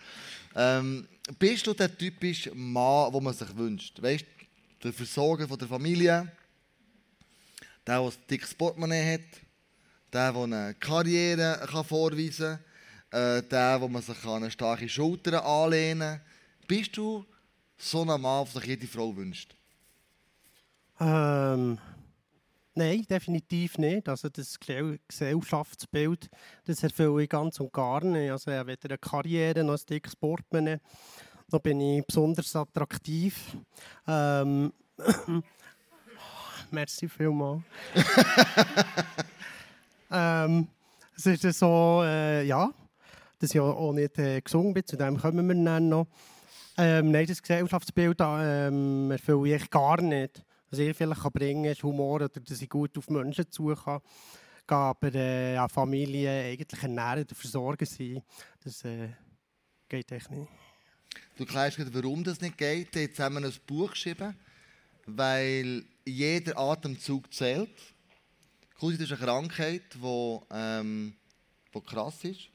[0.54, 1.06] Ähm,
[1.38, 4.00] bist du der typische Mann, den man sich wünscht?
[4.00, 6.32] Weißt du, der Versorger von der Familie,
[7.86, 9.49] der, der ein dickes Portemonnaie hat,
[10.12, 12.58] der, der eine Karriere kann vorweisen
[13.10, 16.20] kann, äh, der, wo man sich an eine starke Schulter anlehnen kann.
[16.66, 17.24] Bist du
[17.76, 19.54] so ein Mann, der sich jede Frau wünscht?
[21.00, 21.78] Ähm,
[22.74, 24.08] nein, definitiv nicht.
[24.08, 26.28] Also das Gesellschaftsbild,
[26.66, 28.30] das erfülle ich ganz und gar nicht.
[28.30, 30.80] Also er weder eine Karriere noch ein dickes Portemonnaie.
[31.48, 33.56] Da bin ich besonders attraktiv.
[34.06, 34.72] Ähm,
[36.70, 37.62] merci vielmals.
[40.10, 40.68] ähm,
[41.16, 42.70] es ist so, äh, ja,
[43.38, 46.06] dass ich auch nicht äh, gesungen bin, zu dem kommen wir dann noch.
[46.76, 50.42] Ähm, nein, das Gesellschaftsbild ähm, erfülle ich gar nicht.
[50.70, 53.74] Was ich vielleicht kann bringen kann, ist Humor oder dass ich gut auf Menschen zu
[53.74, 54.00] kann.
[54.66, 58.22] Aber äh, ja, Familie eigentlich ernähren oder versorgen sein,
[58.62, 59.08] das äh,
[59.88, 60.48] geht echt nicht.
[61.36, 62.94] Du erklärst gerade, warum das nicht geht.
[62.94, 64.36] Jetzt haben wir ein Buch geschrieben,
[65.06, 67.70] weil jeder Atemzug zählt.
[68.80, 71.14] Kusi, ist eine Krankheit, die, ähm,
[71.74, 72.48] die krass ist.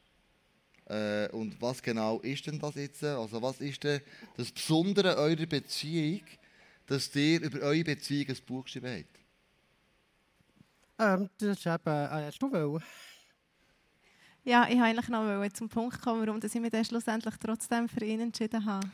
[0.88, 3.04] Äh, und was genau ist denn das jetzt?
[3.04, 4.02] Also was ist denn
[4.36, 6.22] das Besondere eurer Beziehung,
[6.88, 9.20] dass ihr über eure Beziehung ein Buch geschrieben habt?
[10.98, 12.84] Ähm, das ist eben, äh, hast du wollen?
[14.44, 18.04] Ja, ich wollte eigentlich noch zum Punkt kommen, warum ich mich dann schlussendlich trotzdem für
[18.04, 18.90] ihn entschieden habe.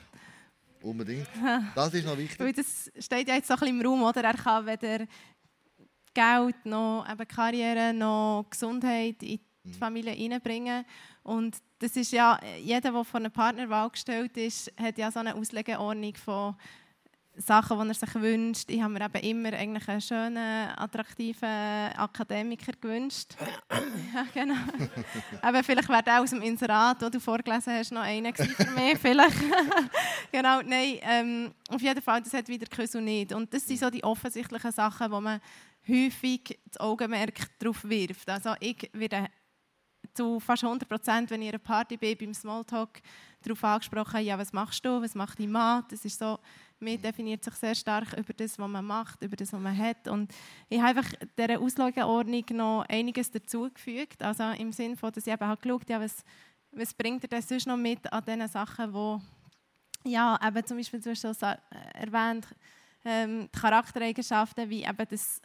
[0.81, 1.27] Unbedingt.
[1.75, 2.39] Das ist noch wichtig.
[2.39, 4.21] Weil das steht ja jetzt so ein bisschen im Raum, oder?
[4.21, 5.05] Er kann weder
[6.13, 9.73] Geld noch eben Karriere noch Gesundheit in die mhm.
[9.73, 10.85] Familie reinbringen.
[11.23, 15.35] Und das ist ja, jeder, der vor einer Partnerwahl gestellt ist, hat ja so eine
[15.35, 16.55] Auslegeordnung von
[17.37, 18.69] Sachen, die er sich wünscht.
[18.69, 23.35] Ich habe mir eben immer eigentlich einen schönen, attraktiven Akademiker gewünscht.
[24.13, 24.55] ja, genau.
[25.47, 28.97] eben, vielleicht wäre der aus dem Inserat, den du vorgelesen hast, noch einer für mich.
[28.99, 29.37] vielleicht.
[30.31, 33.33] genau, nein, ähm, auf jeden Fall, das hat wieder Küssel nicht.
[33.33, 35.39] Und das sind so die offensichtlichen Sachen, wo man
[35.87, 38.29] häufig das Augenmerk darauf wirft.
[38.29, 39.29] Also ich werde
[40.13, 43.01] zu fast 100 Prozent, wenn ich in einer Party bin, beim Smalltalk
[43.41, 45.85] darauf angesprochen, ja, was machst du, was macht dein Mann?
[45.89, 46.39] Das ist so,
[46.79, 50.07] man definiert sich sehr stark über das, was man macht, über das, was man hat.
[50.07, 50.33] Und
[50.69, 54.21] ich habe einfach dieser Auslageordnung noch einiges dazugefügt.
[54.21, 56.23] Also im Sinne von, dass ich eben halt geschaut ja, was,
[56.71, 59.21] was bringt er denn sonst noch mit an diesen Sachen, wo
[60.03, 61.45] ja, eben zum Beispiel, du hast so
[61.93, 62.47] erwähnt,
[63.05, 65.41] ähm, die Charaktereigenschaften, wie eben das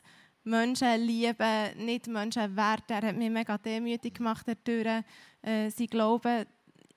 [0.47, 2.93] Menschen lieben, nicht Menschen werten.
[2.93, 5.05] Er hat mich mega demütig gemacht dadurch.
[5.43, 6.47] Äh, sie glauben,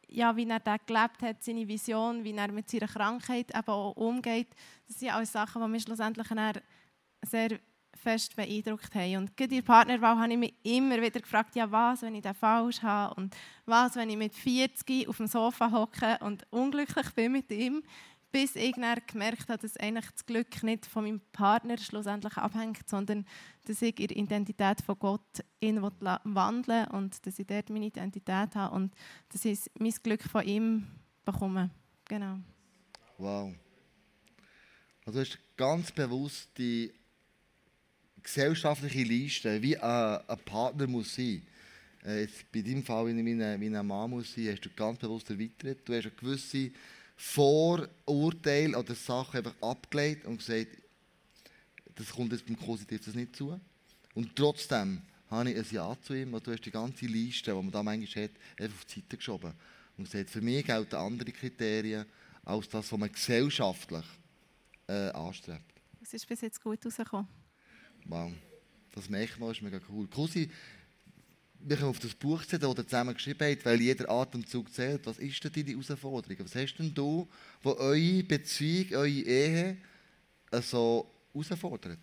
[0.07, 4.49] ja, wie er das gelebt hat, seine Vision, wie er mit seiner Krankheit eben umgeht.
[4.87, 6.27] Das sind alles Sachen, die mich schlussendlich
[7.25, 7.59] sehr
[7.95, 9.17] fest beeindruckt haben.
[9.17, 12.33] Und in der Partnerwahl habe ich mich immer wieder gefragt, ja was, wenn ich den
[12.33, 13.35] falsch habe und
[13.65, 17.83] was, wenn ich mit 40 auf dem Sofa hocke und unglücklich bin mit ihm,
[18.31, 22.87] bis ich dann gemerkt habe, dass eigentlich das Glück nicht von meinem Partner schlussendlich abhängt,
[22.87, 23.25] sondern
[23.65, 28.75] dass ich der Identität von Gott ihn wandeln und dass ich dort meine Identität habe
[28.75, 28.93] und
[29.29, 30.87] dass ich mein Glück von ihm
[31.25, 31.69] bekomme.
[32.05, 32.39] Genau.
[33.17, 33.53] Wow.
[35.05, 36.93] Also du hast ganz bewusst die
[38.21, 41.41] gesellschaftliche Liste, wie ein, Partner muss sein.
[42.05, 44.99] Äh, jetzt bei deinem Fall, wie ein, wie ein Mann muss sein, hast du ganz
[44.99, 45.79] bewusst erweitert.
[45.87, 46.71] Du hast eine gewisse
[47.21, 50.69] Vorurteile oder Sachen einfach abgelegt und gesagt,
[51.95, 53.59] das kommt jetzt beim Positiv das nicht zu.
[54.15, 57.57] Und trotzdem habe ich ein Ja zu ihm und du hast die ganze Liste, die
[57.57, 59.53] man da manchmal hat, einfach auf die Seite geschoben.
[59.97, 62.05] Und gesagt, für mich gelten andere Kriterien
[62.45, 64.05] als das, was man gesellschaftlich
[64.87, 65.73] äh, anstrebt.
[66.01, 67.27] Es ist bis jetzt gut rausgekommen.
[68.05, 68.31] Wow,
[68.95, 70.07] das merkt man, ist mega cool.
[70.07, 70.49] Kusi,
[71.61, 75.05] wir können auf das Buch sehen, das ihr zusammen geschrieben habt, weil jeder Atemzug zählt.
[75.05, 76.37] Was ist denn deine Herausforderung?
[76.39, 77.27] Was hast denn du,
[77.61, 79.77] wo eure Beziehung, eure Ehe
[80.51, 81.99] äh, so herausfordert?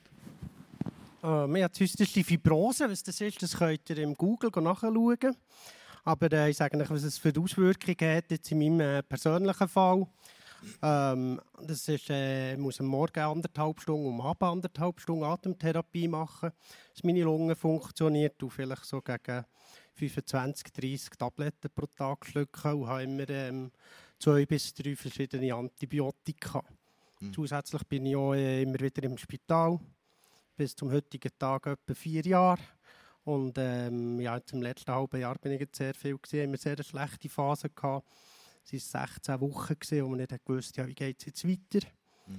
[1.23, 2.89] Äh, wir haben zystische Fibrose.
[2.91, 5.17] Was das ist, das könnt ihr im Google nachschauen.
[6.05, 9.69] Aber äh, ich sage euch, was es für Auswirkungen hat, jetzt in meinem äh, persönlichen
[9.69, 10.07] Fall.
[10.83, 16.51] Ähm, das ist, äh, muss am Morgen anderthalb Stunden, um Abend anderthalb Stunden Atemtherapie machen,
[16.93, 19.45] dass meine Lunge funktioniert und vielleicht so gegen
[19.95, 23.71] 25, 30 Tabletten pro Tag schlucken und habe immer ähm,
[24.19, 26.63] zwei bis drei verschiedene Antibiotika.
[27.21, 27.33] Mhm.
[27.33, 29.79] Zusätzlich bin ich auch äh, immer wieder im Spital,
[30.57, 32.63] bis zum heutigen Tag etwa vier Jahre.
[33.25, 36.75] Und ähm, ja, im letzten halben Jahr bin ich jetzt sehr viel gesehen, immer sehr
[36.75, 38.07] eine schlechte Phase gehabt
[38.73, 41.87] es waren 16 Wochen, gewesen, wo man nicht gewusst ja, wie geht es jetzt weiter.
[42.27, 42.37] Mhm.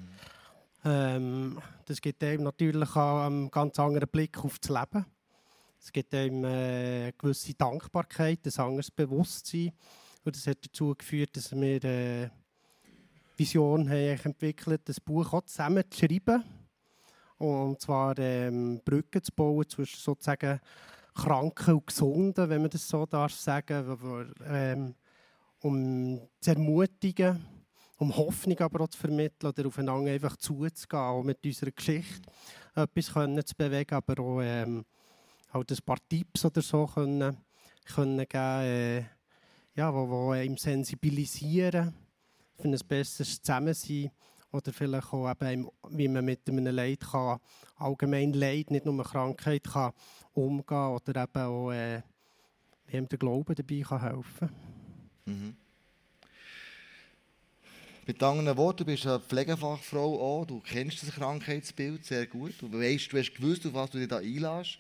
[0.86, 5.06] Ähm, das gibt einem natürlich auch einen ganz anderen Blick auf das Leben.
[5.80, 9.72] Es gibt einem äh, eine gewisse Dankbarkeit, ein anderes Bewusstsein.
[10.24, 12.30] Und das hat dazu geführt, dass wir äh,
[13.38, 16.44] Vision haben entwickelt, das Buch auch zusammen zu schreiben.
[17.38, 20.60] Und zwar ähm, Brücken zu bauen zwischen sozusagen
[21.14, 24.36] Kranken und Gesunden, wenn man das so darf sagen.
[24.46, 24.96] Ähm,
[25.62, 27.46] um zu ermutigen,
[27.98, 32.30] um Hoffnung aber auch zu vermitteln oder aufeinander einfach zuzugehen, auch mit unserer Geschichte
[32.76, 34.86] etwas können zu bewegen, aber auch ähm,
[35.52, 37.38] halt ein paar Tipps oder so können,
[37.86, 39.04] können geben, äh,
[39.74, 41.94] ja, wo, wo ihm sensibilisieren
[42.56, 44.12] für ein besseres Zusammensein
[44.52, 47.40] oder vielleicht auch eben, wie man mit einem Leid kann,
[47.76, 49.94] allgemein Leid, nicht nur Krankheit, kann
[50.34, 52.02] umgehen oder eben auch, äh,
[52.86, 54.77] wie ihm der Glaube dabei kann helfen kann.
[55.28, 55.56] Mhm.
[58.06, 62.72] Mit anderen Worten, du bist eine Pflegefachfrau auch, du kennst das Krankheitsbild sehr gut, du
[62.72, 64.80] weißt, du hast gewusst, auf was du dich da einlässt.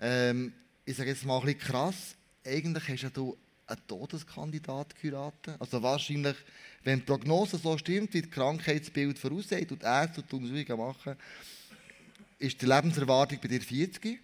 [0.00, 0.52] Ähm,
[0.84, 3.36] ich sage jetzt mal ein bisschen krass, eigentlich hast ja du
[3.68, 5.54] einen Todeskandidat geheiratet.
[5.60, 6.36] Also wahrscheinlich,
[6.82, 11.16] wenn die Prognose so stimmt, wie das Krankheitsbild voraussieht und die Ärzte die Untersuchungen machen,
[12.40, 14.18] ist die Lebenserwartung bei dir 40.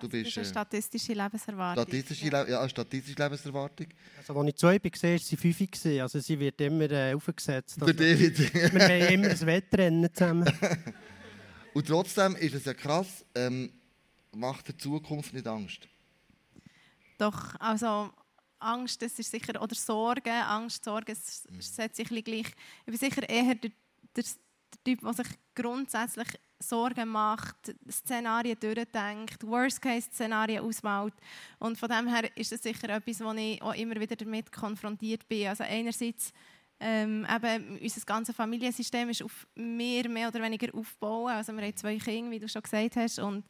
[0.00, 1.84] Du bist, das ist eine äh, statistische Lebenserwartung.
[1.84, 2.48] Statistische, ja.
[2.48, 3.86] ja, statistische Lebenserwartung.
[4.18, 5.86] Also, als ich zwei war, war sie fünf.
[6.02, 7.80] Also sie wird immer äh, aufgesetzt.
[7.80, 10.50] Also, wir haben immer ein Wettrennen zusammen.
[11.74, 13.72] Und trotzdem ist es ja krass, ähm,
[14.34, 15.88] macht der Zukunft nicht Angst?
[17.18, 18.10] Doch, also
[18.58, 21.60] Angst, das ist sicher, oder Sorge, Angst, Sorge, es mhm.
[21.60, 22.24] setzt sich gleich.
[22.26, 22.54] Ich
[22.86, 23.70] bin sicher eher der,
[24.16, 24.24] der
[24.90, 31.14] Typ, der sich grundsätzlich Sorgen macht, Szenarien durchdenkt, Worst-Case-Szenarien ausmalt.
[31.58, 35.28] Und von dem her ist es sicher etwas, wo ich auch immer wieder damit konfrontiert
[35.28, 35.46] bin.
[35.46, 36.32] Also einerseits
[36.80, 41.32] ähm, eben, unser ganzes Familiensystem ist auf mehr, mehr oder weniger aufbauen.
[41.32, 43.18] Also wir haben zwei Kinder, wie du schon gesagt hast.
[43.20, 43.44] Und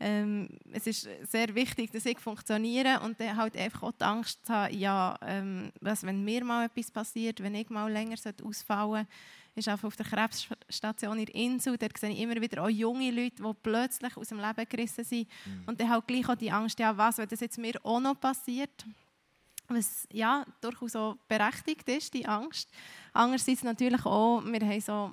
[0.00, 4.46] ähm, es ist sehr wichtig, dass ich funktioniere und dann halt einfach auch die Angst
[4.46, 8.90] zu haben, ja, ähm, was, wenn mir mal etwas passiert, wenn ich mal länger ausfallen
[8.90, 9.08] sollte,
[9.56, 11.76] ist auch auf der Krebsstation in Insel.
[11.78, 15.28] Dort sehe ich immer wieder auch junge Leute, die plötzlich aus dem Leben gerissen sind.
[15.44, 15.62] Mhm.
[15.66, 18.20] Und dann halt gleich auch die Angst, ja, was, wenn das jetzt mir auch noch
[18.20, 18.84] passiert.
[19.68, 22.70] Was ja durchaus auch berechtigt ist, die Angst.
[23.12, 25.12] Andererseits natürlich auch, wir haben so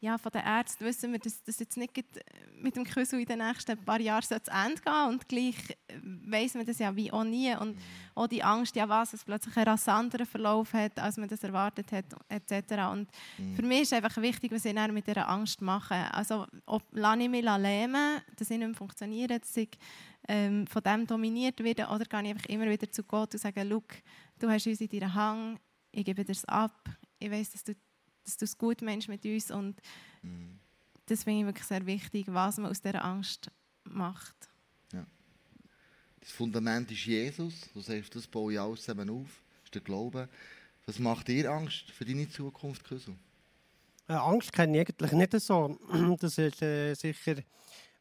[0.00, 1.92] ja, von den Ärzten wissen wir, dass das jetzt nicht
[2.56, 5.56] mit dem Küssel in den nächsten paar Jahren zu Ende gehen und gleich
[6.02, 7.78] weiß man das ja wie auch nie und
[8.14, 11.90] auch die Angst, ja was, es plötzlich einen rasanteren Verlauf hat, als man das erwartet
[11.92, 12.72] hat, etc.
[12.92, 13.56] Und mhm.
[13.56, 16.12] für mich ist einfach wichtig, was ich mit dieser Angst mache.
[16.12, 19.70] Also, ob lasse ich mich lähmen, dass ich nicht mehr funktioniere, dass ich
[20.28, 23.64] ähm, von dem dominiert werde, oder gehe ich einfach immer wieder zu Gott und sage,
[23.64, 25.58] du hast uns in deinem Hang,
[25.92, 26.88] ich gebe dir es ab,
[27.18, 27.74] ich weiß, dass du
[28.24, 29.80] dass du es gut meinst mit uns und
[30.22, 30.58] mhm.
[31.06, 33.50] das finde ich wirklich sehr wichtig, was man aus dieser Angst
[33.84, 34.36] macht.
[34.92, 35.06] Ja.
[36.20, 37.54] Das Fundament ist Jesus.
[37.72, 39.42] Du sagst, das baue ich alles zusammen auf.
[39.58, 40.28] Das ist der Glaube.
[40.86, 43.14] Was macht dir Angst für deine Zukunft, Küssel?
[44.08, 45.78] Äh, Angst kenne ich eigentlich nicht so.
[46.20, 47.36] Das ist äh, sicher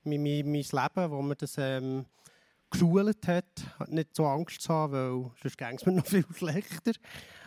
[0.03, 2.05] mein, mein, mein Leben, wo man das ähm,
[2.73, 6.91] geschult hat, nicht so Angst zu haben, weil sonst ging es mir noch viel schlechter.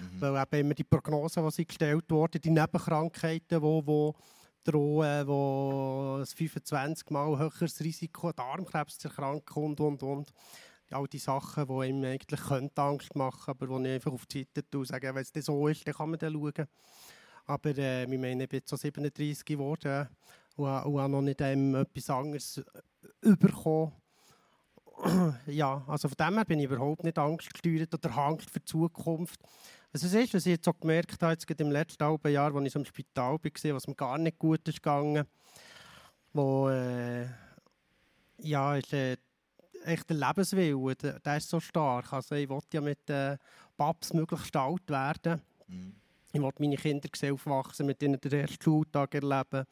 [0.01, 0.21] Mhm.
[0.21, 4.13] Weil eben immer die Prognosen, die sie gestellt wurden, die Nebenkrankheiten, die, die
[4.65, 10.33] drohen, wo ein 25 Mal höheres Risiko, Darmkrebs zu erkranken und, und, und.
[10.91, 12.41] All die Sachen, die ihm eigentlich
[12.77, 15.67] Angst machen aber die ich einfach auf die Seite tue und sage, wenn es so
[15.67, 16.67] ist, dann kann man dann schauen.
[17.47, 20.09] Aber äh, wir meinen, ich bin jetzt so 37 geworden
[20.55, 22.65] und, und habe noch nicht ähm, etwas anderes
[23.21, 23.93] bekommen.
[25.47, 29.41] ja, also von dem her bin ich überhaupt nicht angstgesteuert oder Angst für die Zukunft.
[29.93, 32.67] Also es ist, was ich jetzt auch gemerkt habe, jetzt im letzten halben Jahr, als
[32.67, 35.27] ich so im Spital war, was mir gar nicht gut ist gegangen,
[36.33, 37.27] wo äh,
[38.39, 39.17] ja, ist, äh,
[39.85, 42.13] echt der Lebenswille, der, der, ist so stark.
[42.13, 43.37] Also ich wollte ja mit äh,
[43.77, 45.41] Paps möglichst alt werden.
[45.69, 45.95] Mhm.
[46.33, 49.65] Ich wollte meine Kinder aufwachsen, mit ihnen den ersten Schultag erleben,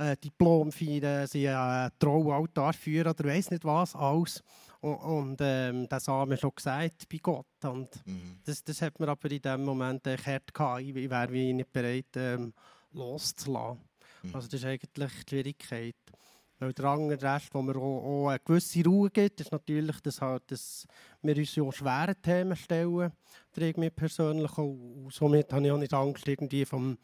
[0.00, 4.42] äh, Diplom feiern, sie äh, Traualtar führen oder weiß nicht was alles.
[4.80, 7.46] Und, und ähm, das haben wir schon gesagt bei Gott.
[7.64, 8.38] Und mhm.
[8.44, 10.80] das, das hat mir aber in dem Moment äh, hart gehabt.
[10.80, 12.54] Ich, ich wäre nicht bereit, ähm,
[12.92, 13.82] loszulassen.
[14.22, 14.34] Mhm.
[14.34, 15.96] Also das ist eigentlich die Schwierigkeit.
[16.58, 20.20] Weil der andere Rest, wo mir auch, auch eine gewisse Ruhe gibt, ist natürlich, dass,
[20.20, 20.86] halt, dass
[21.22, 23.12] wir uns ja schwere Themen stellen,
[23.52, 24.64] trägt mir persönlich auch.
[24.64, 26.98] Und somit habe ich auch nicht Angst irgendwie vom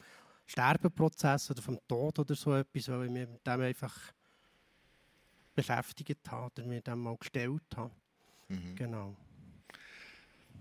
[0.47, 3.94] Sterbenprozess oder vom Tod oder so etwas, weil ich mich mit dem einfach
[5.55, 7.90] beschäftigt habe oder mir dem mal gestellt habe.
[8.49, 8.76] Mhm.
[8.76, 9.16] Genau.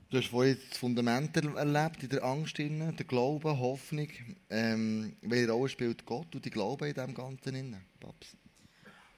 [0.10, 4.08] Du hast vorhin das Fundament erlebt, in der Angst, der Glaube, Hoffnung.
[4.50, 7.76] Ähm, welche Rolle spielt Gott und die Glaube in dem Ganzen?
[8.00, 8.38] Paps?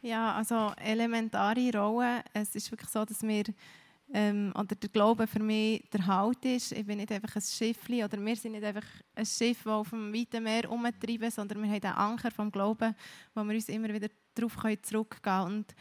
[0.02, 2.24] Ja, also elementare Rolle.
[2.34, 3.44] Es ist wirklich so, dass wir
[4.14, 6.72] ähm, oder der Glaube für mich der Halt ist.
[6.72, 9.90] Ich bin nicht einfach ein Schiff oder wir sind nicht einfach ein Schiff, das auf
[9.90, 12.96] dem weiten Meer umtreiben, sondern wir haben den Anker vom Glauben,
[13.34, 15.46] wo wir uns immer wieder darauf zurückgehen können.
[15.46, 15.76] Und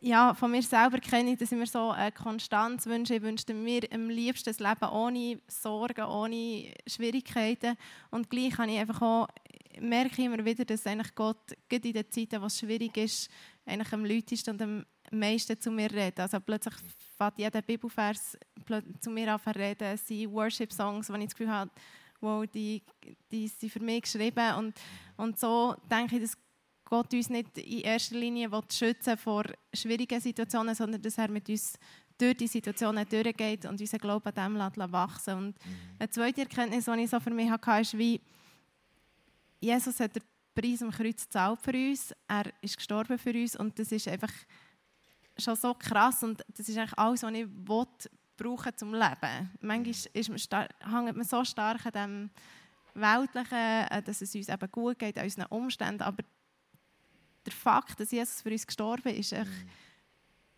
[0.00, 3.14] ja, von mir selber kenne ich, dass ich mir so eine Konstanz wünsche.
[3.14, 7.74] Ich wünschte mir am liebsten ein Leben ohne Sorgen, ohne Schwierigkeiten.
[8.10, 9.28] Und gleich kann ich einfach auch,
[9.80, 13.30] merke ich immer wieder, dass eigentlich Gott gerade in den Zeiten, wo schwierig ist,
[13.64, 16.20] eigentlich am lautesten und am meisten zu mir redet.
[16.20, 16.74] Also plötzlich
[17.16, 18.36] fängt jeder Bibelvers
[19.00, 19.84] zu mir an zu reden.
[19.84, 21.70] Es sind Worship-Songs, wo ich das Gefühl habe,
[22.20, 22.82] wow, die,
[23.30, 24.54] die sind für mich geschrieben.
[24.56, 24.74] Und,
[25.16, 26.38] und so denke ich, dass
[26.84, 31.78] Gott uns nicht in erster Linie schützen vor schwierigen Situationen, sondern dass er mit uns
[32.16, 35.76] durch die Situationen durchgeht und unser Glaube an dem wachsen Und mhm.
[35.98, 38.20] eine zweite Erkenntnis, die ich so für mich hatte, ist, wie
[39.60, 40.22] Jesus hat den
[40.54, 42.14] Preis am Kreuz gezahlt für uns.
[42.28, 44.32] Er ist gestorben für uns und das ist einfach
[45.36, 47.86] schon so krass und das ist eigentlich alles, was ich will,
[48.36, 49.50] brauchen zum Leben.
[49.60, 50.68] Manchmal ist man
[51.04, 52.30] hängt man so stark an dem
[52.94, 56.22] Weltlichen, dass es uns eben gut geht, an unseren Umständen, aber
[57.44, 59.70] der Fakt, dass Jesus für uns gestorben ist, ist echt mhm.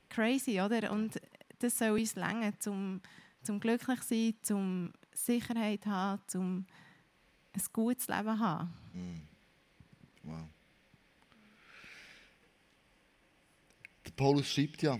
[0.09, 0.93] crazy, oder?
[0.93, 1.21] Und
[1.59, 3.01] das soll uns länger zum,
[3.43, 6.67] zum glücklich sein, zum Sicherheit haben, zum
[7.53, 8.73] ein gutes Leben haben.
[8.93, 9.23] Mhm.
[10.23, 10.45] Wow.
[14.17, 14.99] Paulus schreibt ja,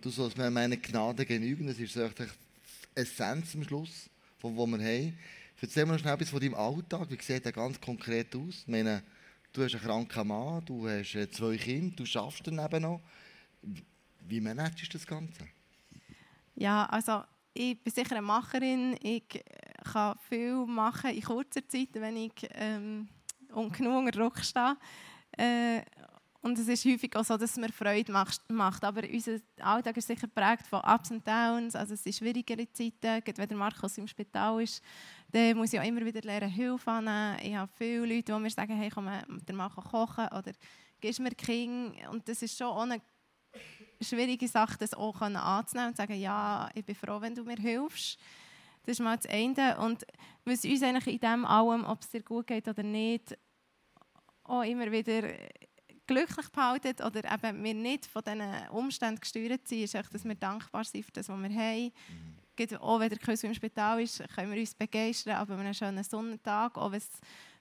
[0.00, 1.66] du sollst mir meine Gnade genügen.
[1.66, 2.30] Das ist eigentlich
[2.96, 4.08] die Essenz am Schluss,
[4.38, 5.18] von wo wir haben.
[5.60, 7.10] Erzähl mir noch schnell etwas von deinem Alltag.
[7.10, 8.60] Wie sieht der ganz konkret aus?
[8.62, 9.02] Ich meine,
[9.52, 13.02] du hast einen kranken Mann, du hast äh, zwei Kinder, du schaffst daneben noch.
[14.20, 15.46] Wie managst du das Ganze?
[16.54, 18.96] Ja, also ich bin sicher eine Macherin.
[19.02, 19.44] Ich
[19.92, 23.08] kann viel machen in kurzer Zeit, wenn ich ähm,
[23.48, 24.76] genug unter Druck stehe.
[25.36, 25.82] Äh,
[26.44, 28.84] und es ist häufig auch so, dass es mir Freude macht.
[28.84, 31.74] Aber unser Alltag ist sicher geprägt von Ups und Downs.
[31.74, 33.22] Also es sind schwierigere Zeiten.
[33.34, 34.82] Wenn der Markus im Spital ist,
[35.32, 37.38] dann muss ich auch immer wieder lernen, Hilfe annehmen.
[37.42, 39.08] Ich habe viele Leute, die mir sagen, hey, komm,
[39.48, 40.52] der Mann kochen oder
[41.00, 41.94] gibst mir King.
[42.10, 43.00] Und das ist schon auch eine
[44.02, 47.56] schwierige Sache, das auch anzunehmen und zu sagen, ja, ich bin froh, wenn du mir
[47.56, 48.18] hilfst.
[48.84, 49.78] Das ist mal das eine.
[49.78, 50.04] Und
[50.44, 53.34] was uns eigentlich in dem allem, ob es dir gut geht oder nicht,
[54.42, 55.22] auch immer wieder
[56.06, 60.84] glücklich behalten oder eben wir nicht von diesen Umständen gesteuert sind, ist dass wir dankbar
[60.84, 61.92] sind für das, was wir haben.
[62.08, 62.76] Mhm.
[62.80, 66.76] Auch wenn der Küssel im Spital ist, können wir uns begeistern, aber einen schönen Sonnentag,
[66.76, 67.08] auch wenn es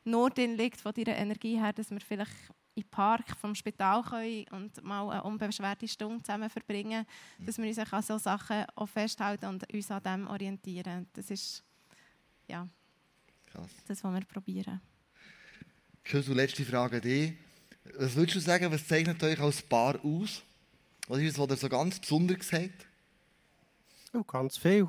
[0.04, 2.32] nur drin liegt von deiner Energie her, dass wir vielleicht
[2.76, 7.06] den Park vom Spital können und mal eine unbeschwerte Stunde zusammen verbringen,
[7.38, 7.46] mhm.
[7.46, 11.08] dass wir uns an solchen Sachen auch festhalten und uns an dem orientieren.
[11.14, 11.64] Das ist
[12.48, 12.68] ja,
[13.46, 13.70] Krass.
[13.88, 14.82] das, was wir probieren.
[16.04, 17.34] Küssel, letzte Frage an dich.
[17.98, 20.42] Was würdest du sagen, was zeichnet euch als Paar aus?
[21.08, 22.88] Was ist es, was ihr so ganz besonders habt?
[24.14, 24.88] Oh, ganz viel.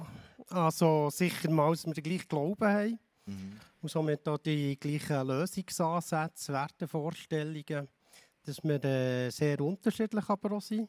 [0.49, 2.99] Also sicher mal, dass wir den gleichen Glauben haben.
[3.27, 3.61] Mhm.
[3.83, 7.89] Und somit auch die gleichen Lösungsansätze, Wertevorstellungen,
[8.45, 10.89] dass wir äh, sehr unterschiedlich aber auch sind.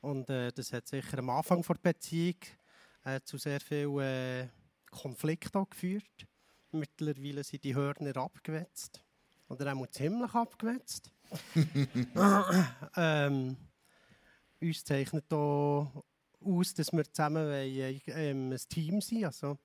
[0.00, 2.36] Und äh, das hat sicher am Anfang der Beziehung
[3.04, 4.48] äh, zu sehr viel äh,
[4.90, 6.26] Konflikten geführt.
[6.72, 9.02] Mittlerweile sind die Hörner abgewetzt.
[9.48, 11.10] Oder auch ziemlich abgewetzt.
[12.96, 13.56] ähm,
[14.60, 16.04] uns zeichnet auch
[16.40, 19.58] aus, dass wir zusammen wollen, ähm, ein Team sind also,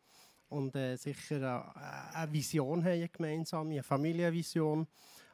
[0.50, 1.36] und äh, sicher
[1.76, 4.88] eine, eine Vision haben, eine gemeinsame, eine Familienvision,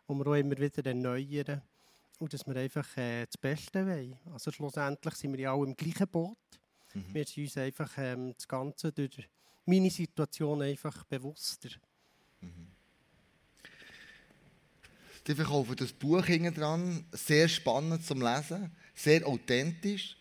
[0.07, 1.61] wo wir auch immer wieder erneuern
[2.19, 4.17] und dass wir einfach äh, das Beste wollen.
[4.31, 6.37] Also schlussendlich sind wir ja auch im gleichen Boot.
[6.93, 7.13] Mhm.
[7.13, 9.27] Wir sind uns einfach ähm, das Ganze durch
[9.65, 11.69] meine Situation einfach bewusster.
[12.41, 12.76] Mhm.
[15.27, 20.15] Die verkaufen das Buch hinten dran, sehr spannend zum Lesen, sehr authentisch.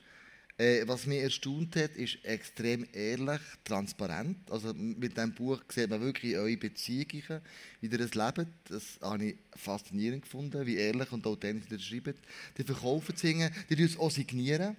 [0.58, 4.50] Äh, was mich erstaunt hat, ist extrem ehrlich, transparent.
[4.50, 7.42] Also mit diesem Buch sieht man wirklich eure Beziehungen,
[7.80, 8.48] wie ihr das lebt.
[8.64, 12.18] Das habe ich faszinierend gefunden, wie ehrlich und authentisch ihr schreibt.
[12.56, 14.76] Die verkaufen es hinten, die uns auch signieren.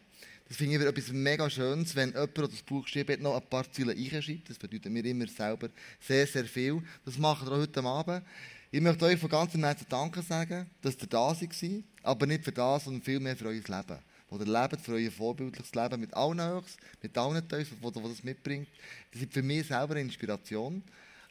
[0.48, 3.48] Das finde ich etwas mega Schönes, wenn jemand, der das Buch geschrieben hat, noch ein
[3.48, 4.50] paar Zeilen einschreibt.
[4.50, 5.70] Das bedeutet mir immer selber
[6.00, 6.82] sehr, sehr viel.
[7.06, 8.24] Das machen wir auch heute Abend.
[8.70, 12.52] Ich möchte euch von ganzem Herzen Danke sagen, dass ihr da seid, aber nicht für
[12.52, 14.00] das, sondern vielmehr für euer Leben
[14.30, 18.24] wo ihr lebt, für euer vorbildliches Leben mit allen Höchst, mit allen Teufel, die das
[18.24, 18.68] mitbringt.
[19.12, 20.84] Das ist für mich selber eine Inspiration.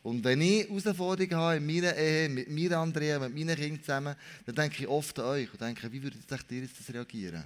[0.02, 4.16] Und wenn ich Herausforderungen habe in meiner Ehe, mit mir Andrea, mit meinen Kindern zusammen,
[4.46, 6.20] dann denke ich oft an euch und denke, wie würdet
[6.50, 7.44] ihr jetzt das reagieren?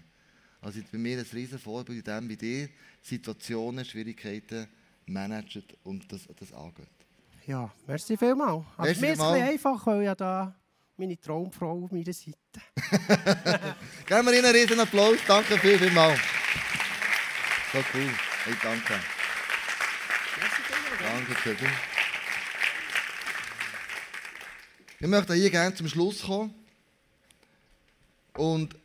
[0.61, 2.69] Also bei mir ein riesen Vorbild in dem, wie ihr
[3.03, 4.67] Situationen, Schwierigkeiten
[5.07, 7.00] managt und das, das angeht.
[7.51, 8.65] Ja, merci vielmals.
[8.77, 10.55] Also merci mir ist es ein einfach, weil ja da
[10.97, 12.37] meine Traumfrau auf meiner Seite.
[14.07, 15.17] Geben wir Ihnen einen riesen Applaus.
[15.27, 16.21] Danke viel, vielmals.
[17.73, 18.09] So cool.
[18.45, 18.95] Hey, danke.
[21.03, 21.71] Danke, Kevin.
[25.01, 26.55] Ich möchte hier gerne zum Schluss kommen.
[28.35, 28.77] Und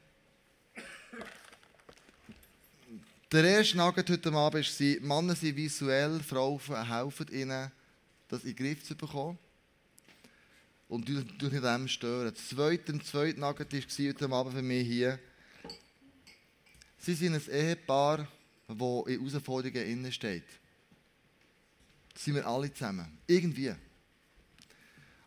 [3.32, 6.60] der erste Nugget heute Abend war, Männer sind visuell, Frauen
[6.90, 7.72] helfen ihnen,
[8.36, 9.38] das in den Griff zu bekommen
[10.88, 12.34] und du, du nicht dem stören.
[12.34, 15.20] Das zweite, zweite Nugget war heute Abend für mich hier.
[16.98, 18.28] Sie sind ein Ehepaar,
[18.68, 20.46] das in Herausforderungen innen steht.
[22.14, 23.18] Das sind wir alle zusammen.
[23.28, 23.74] Irgendwie.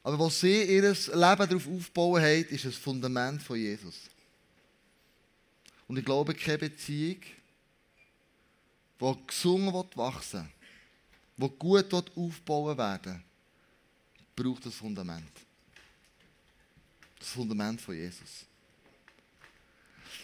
[0.02, 3.94] Aber was sie ihr Leben darauf aufbauen haben, ist das Fundament von Jesus.
[5.86, 7.20] Und ich glaube, keine Beziehung,
[9.00, 10.48] die gesungen wird, wachsen
[11.38, 13.22] die gut aufbauen werden,
[14.34, 15.30] braucht das Fundament.
[17.18, 18.44] Das Fundament von Jesus.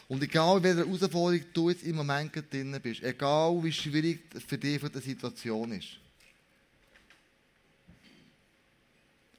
[0.08, 4.80] Und egal, welche Herausforderung du jetzt im Moment drin bist, egal wie schwierig für dich
[4.80, 5.88] die Situation ist,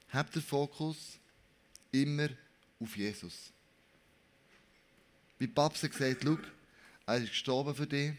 [0.10, 1.20] hab den Fokus
[1.92, 2.30] immer
[2.80, 3.52] auf Jesus.
[5.38, 6.38] Wie Papst hat gesagt, schau,
[7.06, 8.14] er ist gestorben für dich,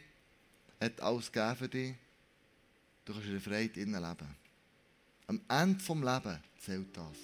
[0.79, 1.95] er hat alles gegeben für dich,
[3.07, 3.97] du kannst in der Freiheit leben.
[5.29, 7.17] Am Ende des Lebens zählt das.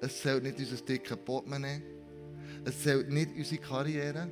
[0.00, 1.82] Es zählt nicht unser dickes Portemonnaie.
[2.64, 4.28] Es zählt nicht unsere Karriere.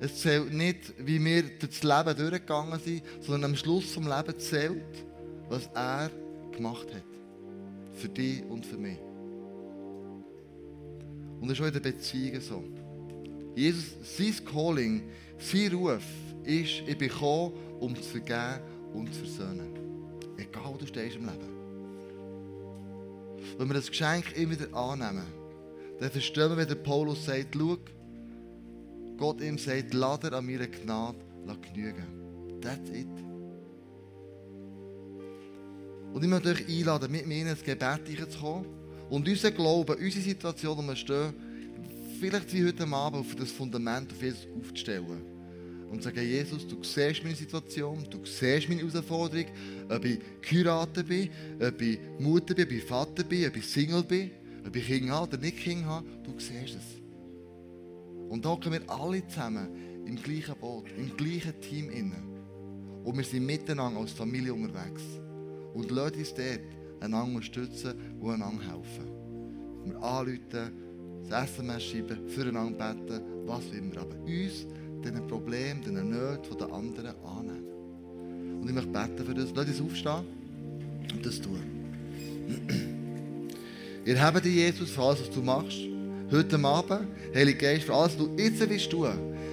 [0.00, 4.48] Es zählt nicht, wie wir durch das Leben durchgegangen sind, sondern am Schluss des Lebens
[4.48, 5.06] zählt,
[5.48, 6.10] was er
[6.52, 7.04] gemacht hat.
[7.94, 8.98] Für dich und für mich.
[11.40, 12.64] Und das ist auch in den Beziehungen so.
[13.54, 15.02] Jesus, sein Calling,
[15.38, 16.02] sein Ruf
[16.44, 19.74] ist, ich bin gekommen, um zu vergeben und zu versöhnen.
[20.36, 21.62] Egal, wo du stehst im Leben
[23.58, 25.26] wenn wir das Geschenk immer wieder annehmen,
[26.00, 27.78] dann verstehen wir, wenn der Paulus sagt, schau,
[29.16, 31.18] Gott ihm sagt, lass an meiner Gnade
[31.72, 32.60] genügen.
[32.60, 33.06] That's it.
[36.12, 38.66] Und ich möchte euch einladen, mit mir ins Gebet zu kommen
[39.10, 41.34] und unser Glauben, unsere Situation, wo wir stehen,
[42.20, 45.31] vielleicht wie heute Abend auf das Fundament auf Jesus aufzustellen
[45.92, 49.46] und sagen, Jesus, du siehst meine Situation, du siehst meine Herausforderung,
[49.90, 51.28] ob ich geheiratet bin,
[51.60, 54.30] ob ich Mutter bin, ob ich Vater bin, ob ich Single bin,
[54.66, 57.02] ob ich Kinder habe oder nicht Kinder habe, du siehst es.
[58.30, 59.68] Und da kommen wir alle zusammen
[60.06, 62.40] im gleichen Boot, im gleichen Team innen.
[63.04, 65.02] Und wir sind miteinander als Familie unterwegs.
[65.74, 66.60] Und Leute uns dort
[67.00, 69.10] einander unterstützen und einander helfen.
[69.84, 70.72] Wir anrufen,
[71.28, 74.00] das SMS schreiben, füreinander beten, was immer.
[74.00, 74.66] Aber uns
[75.02, 78.60] diesen Problemen, diesen Nöten der anderen annehmen.
[78.60, 79.50] Und ich möchte beten für das.
[79.54, 80.24] Lass uns aufstehen
[81.12, 81.58] und das tun.
[84.04, 85.78] Ich habe dir, Jesus, für alles, was du machst.
[86.30, 89.06] Heute Abend, Heilige Geist, für alles, was du jetzt willst tun,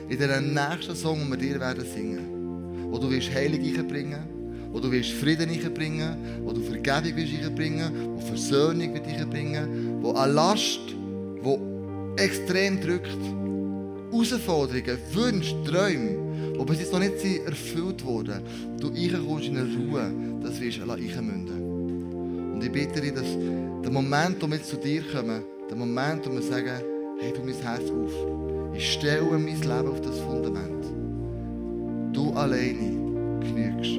[0.10, 2.90] in diesem nächsten Song, den wir dir werden singen.
[2.92, 4.24] Wo du willst Heilung reinbringen,
[4.72, 10.14] wo du willst Frieden reinbringen, wo du Vergebung willst reinbringen, wo Versöhnung willst reinbringen, wo
[10.14, 10.80] eine Last,
[11.44, 11.60] wo
[12.18, 13.18] extrem drückt,
[14.12, 16.18] Herausforderungen, Wünsche, Träume,
[16.60, 17.14] die bis jetzt noch nicht
[17.46, 18.42] erfüllt wurden,
[18.80, 22.54] du reinkommst in eine Ruhe, das wirst du reinmünden.
[22.54, 23.38] Und ich bitte dich, dass
[23.84, 26.82] der Moment, wo wir zu dir kommen, der Moment, wo wir sagen,
[27.20, 28.12] hey, tu mein Herz auf.
[28.74, 30.86] Ich stelle mein Leben auf das Fundament.
[32.14, 33.98] Du alleine genügst.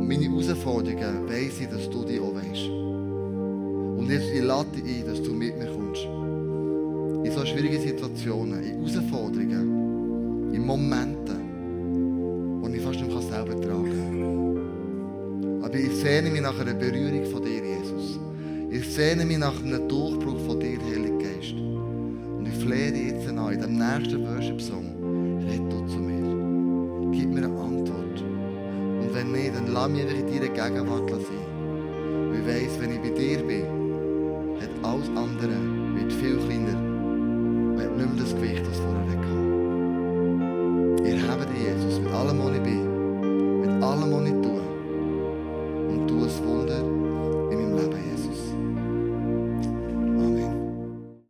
[0.00, 2.68] Und meine Herausforderungen weiss ich, dass du die auch weisst.
[3.98, 5.79] Und jetzt ich lade dich ein, dass du mit mir kommst
[7.40, 14.60] so schwierigen Situationen, in Herausforderungen, in Momenten, wo ich fast nicht mehr selber tragen
[15.40, 15.64] kann.
[15.64, 18.20] Aber ich sehne mich nach einer Berührung von dir, Jesus.
[18.70, 21.54] Ich sehne mich nach einem Durchbruch von dir, Heiliger Geist.
[21.54, 24.84] Und ich flehe dich jetzt an, in dem nächsten Worship-Song,
[25.48, 27.10] red zu mir.
[27.12, 28.20] Gib mir eine Antwort.
[29.00, 31.46] Und wenn nicht, dann lass mich in deiner Gegenwart sein.
[32.28, 33.64] Und ich weiss, wenn ich bei dir bin,
[34.60, 35.56] hat alles andere
[35.94, 36.79] wird viel kleiner.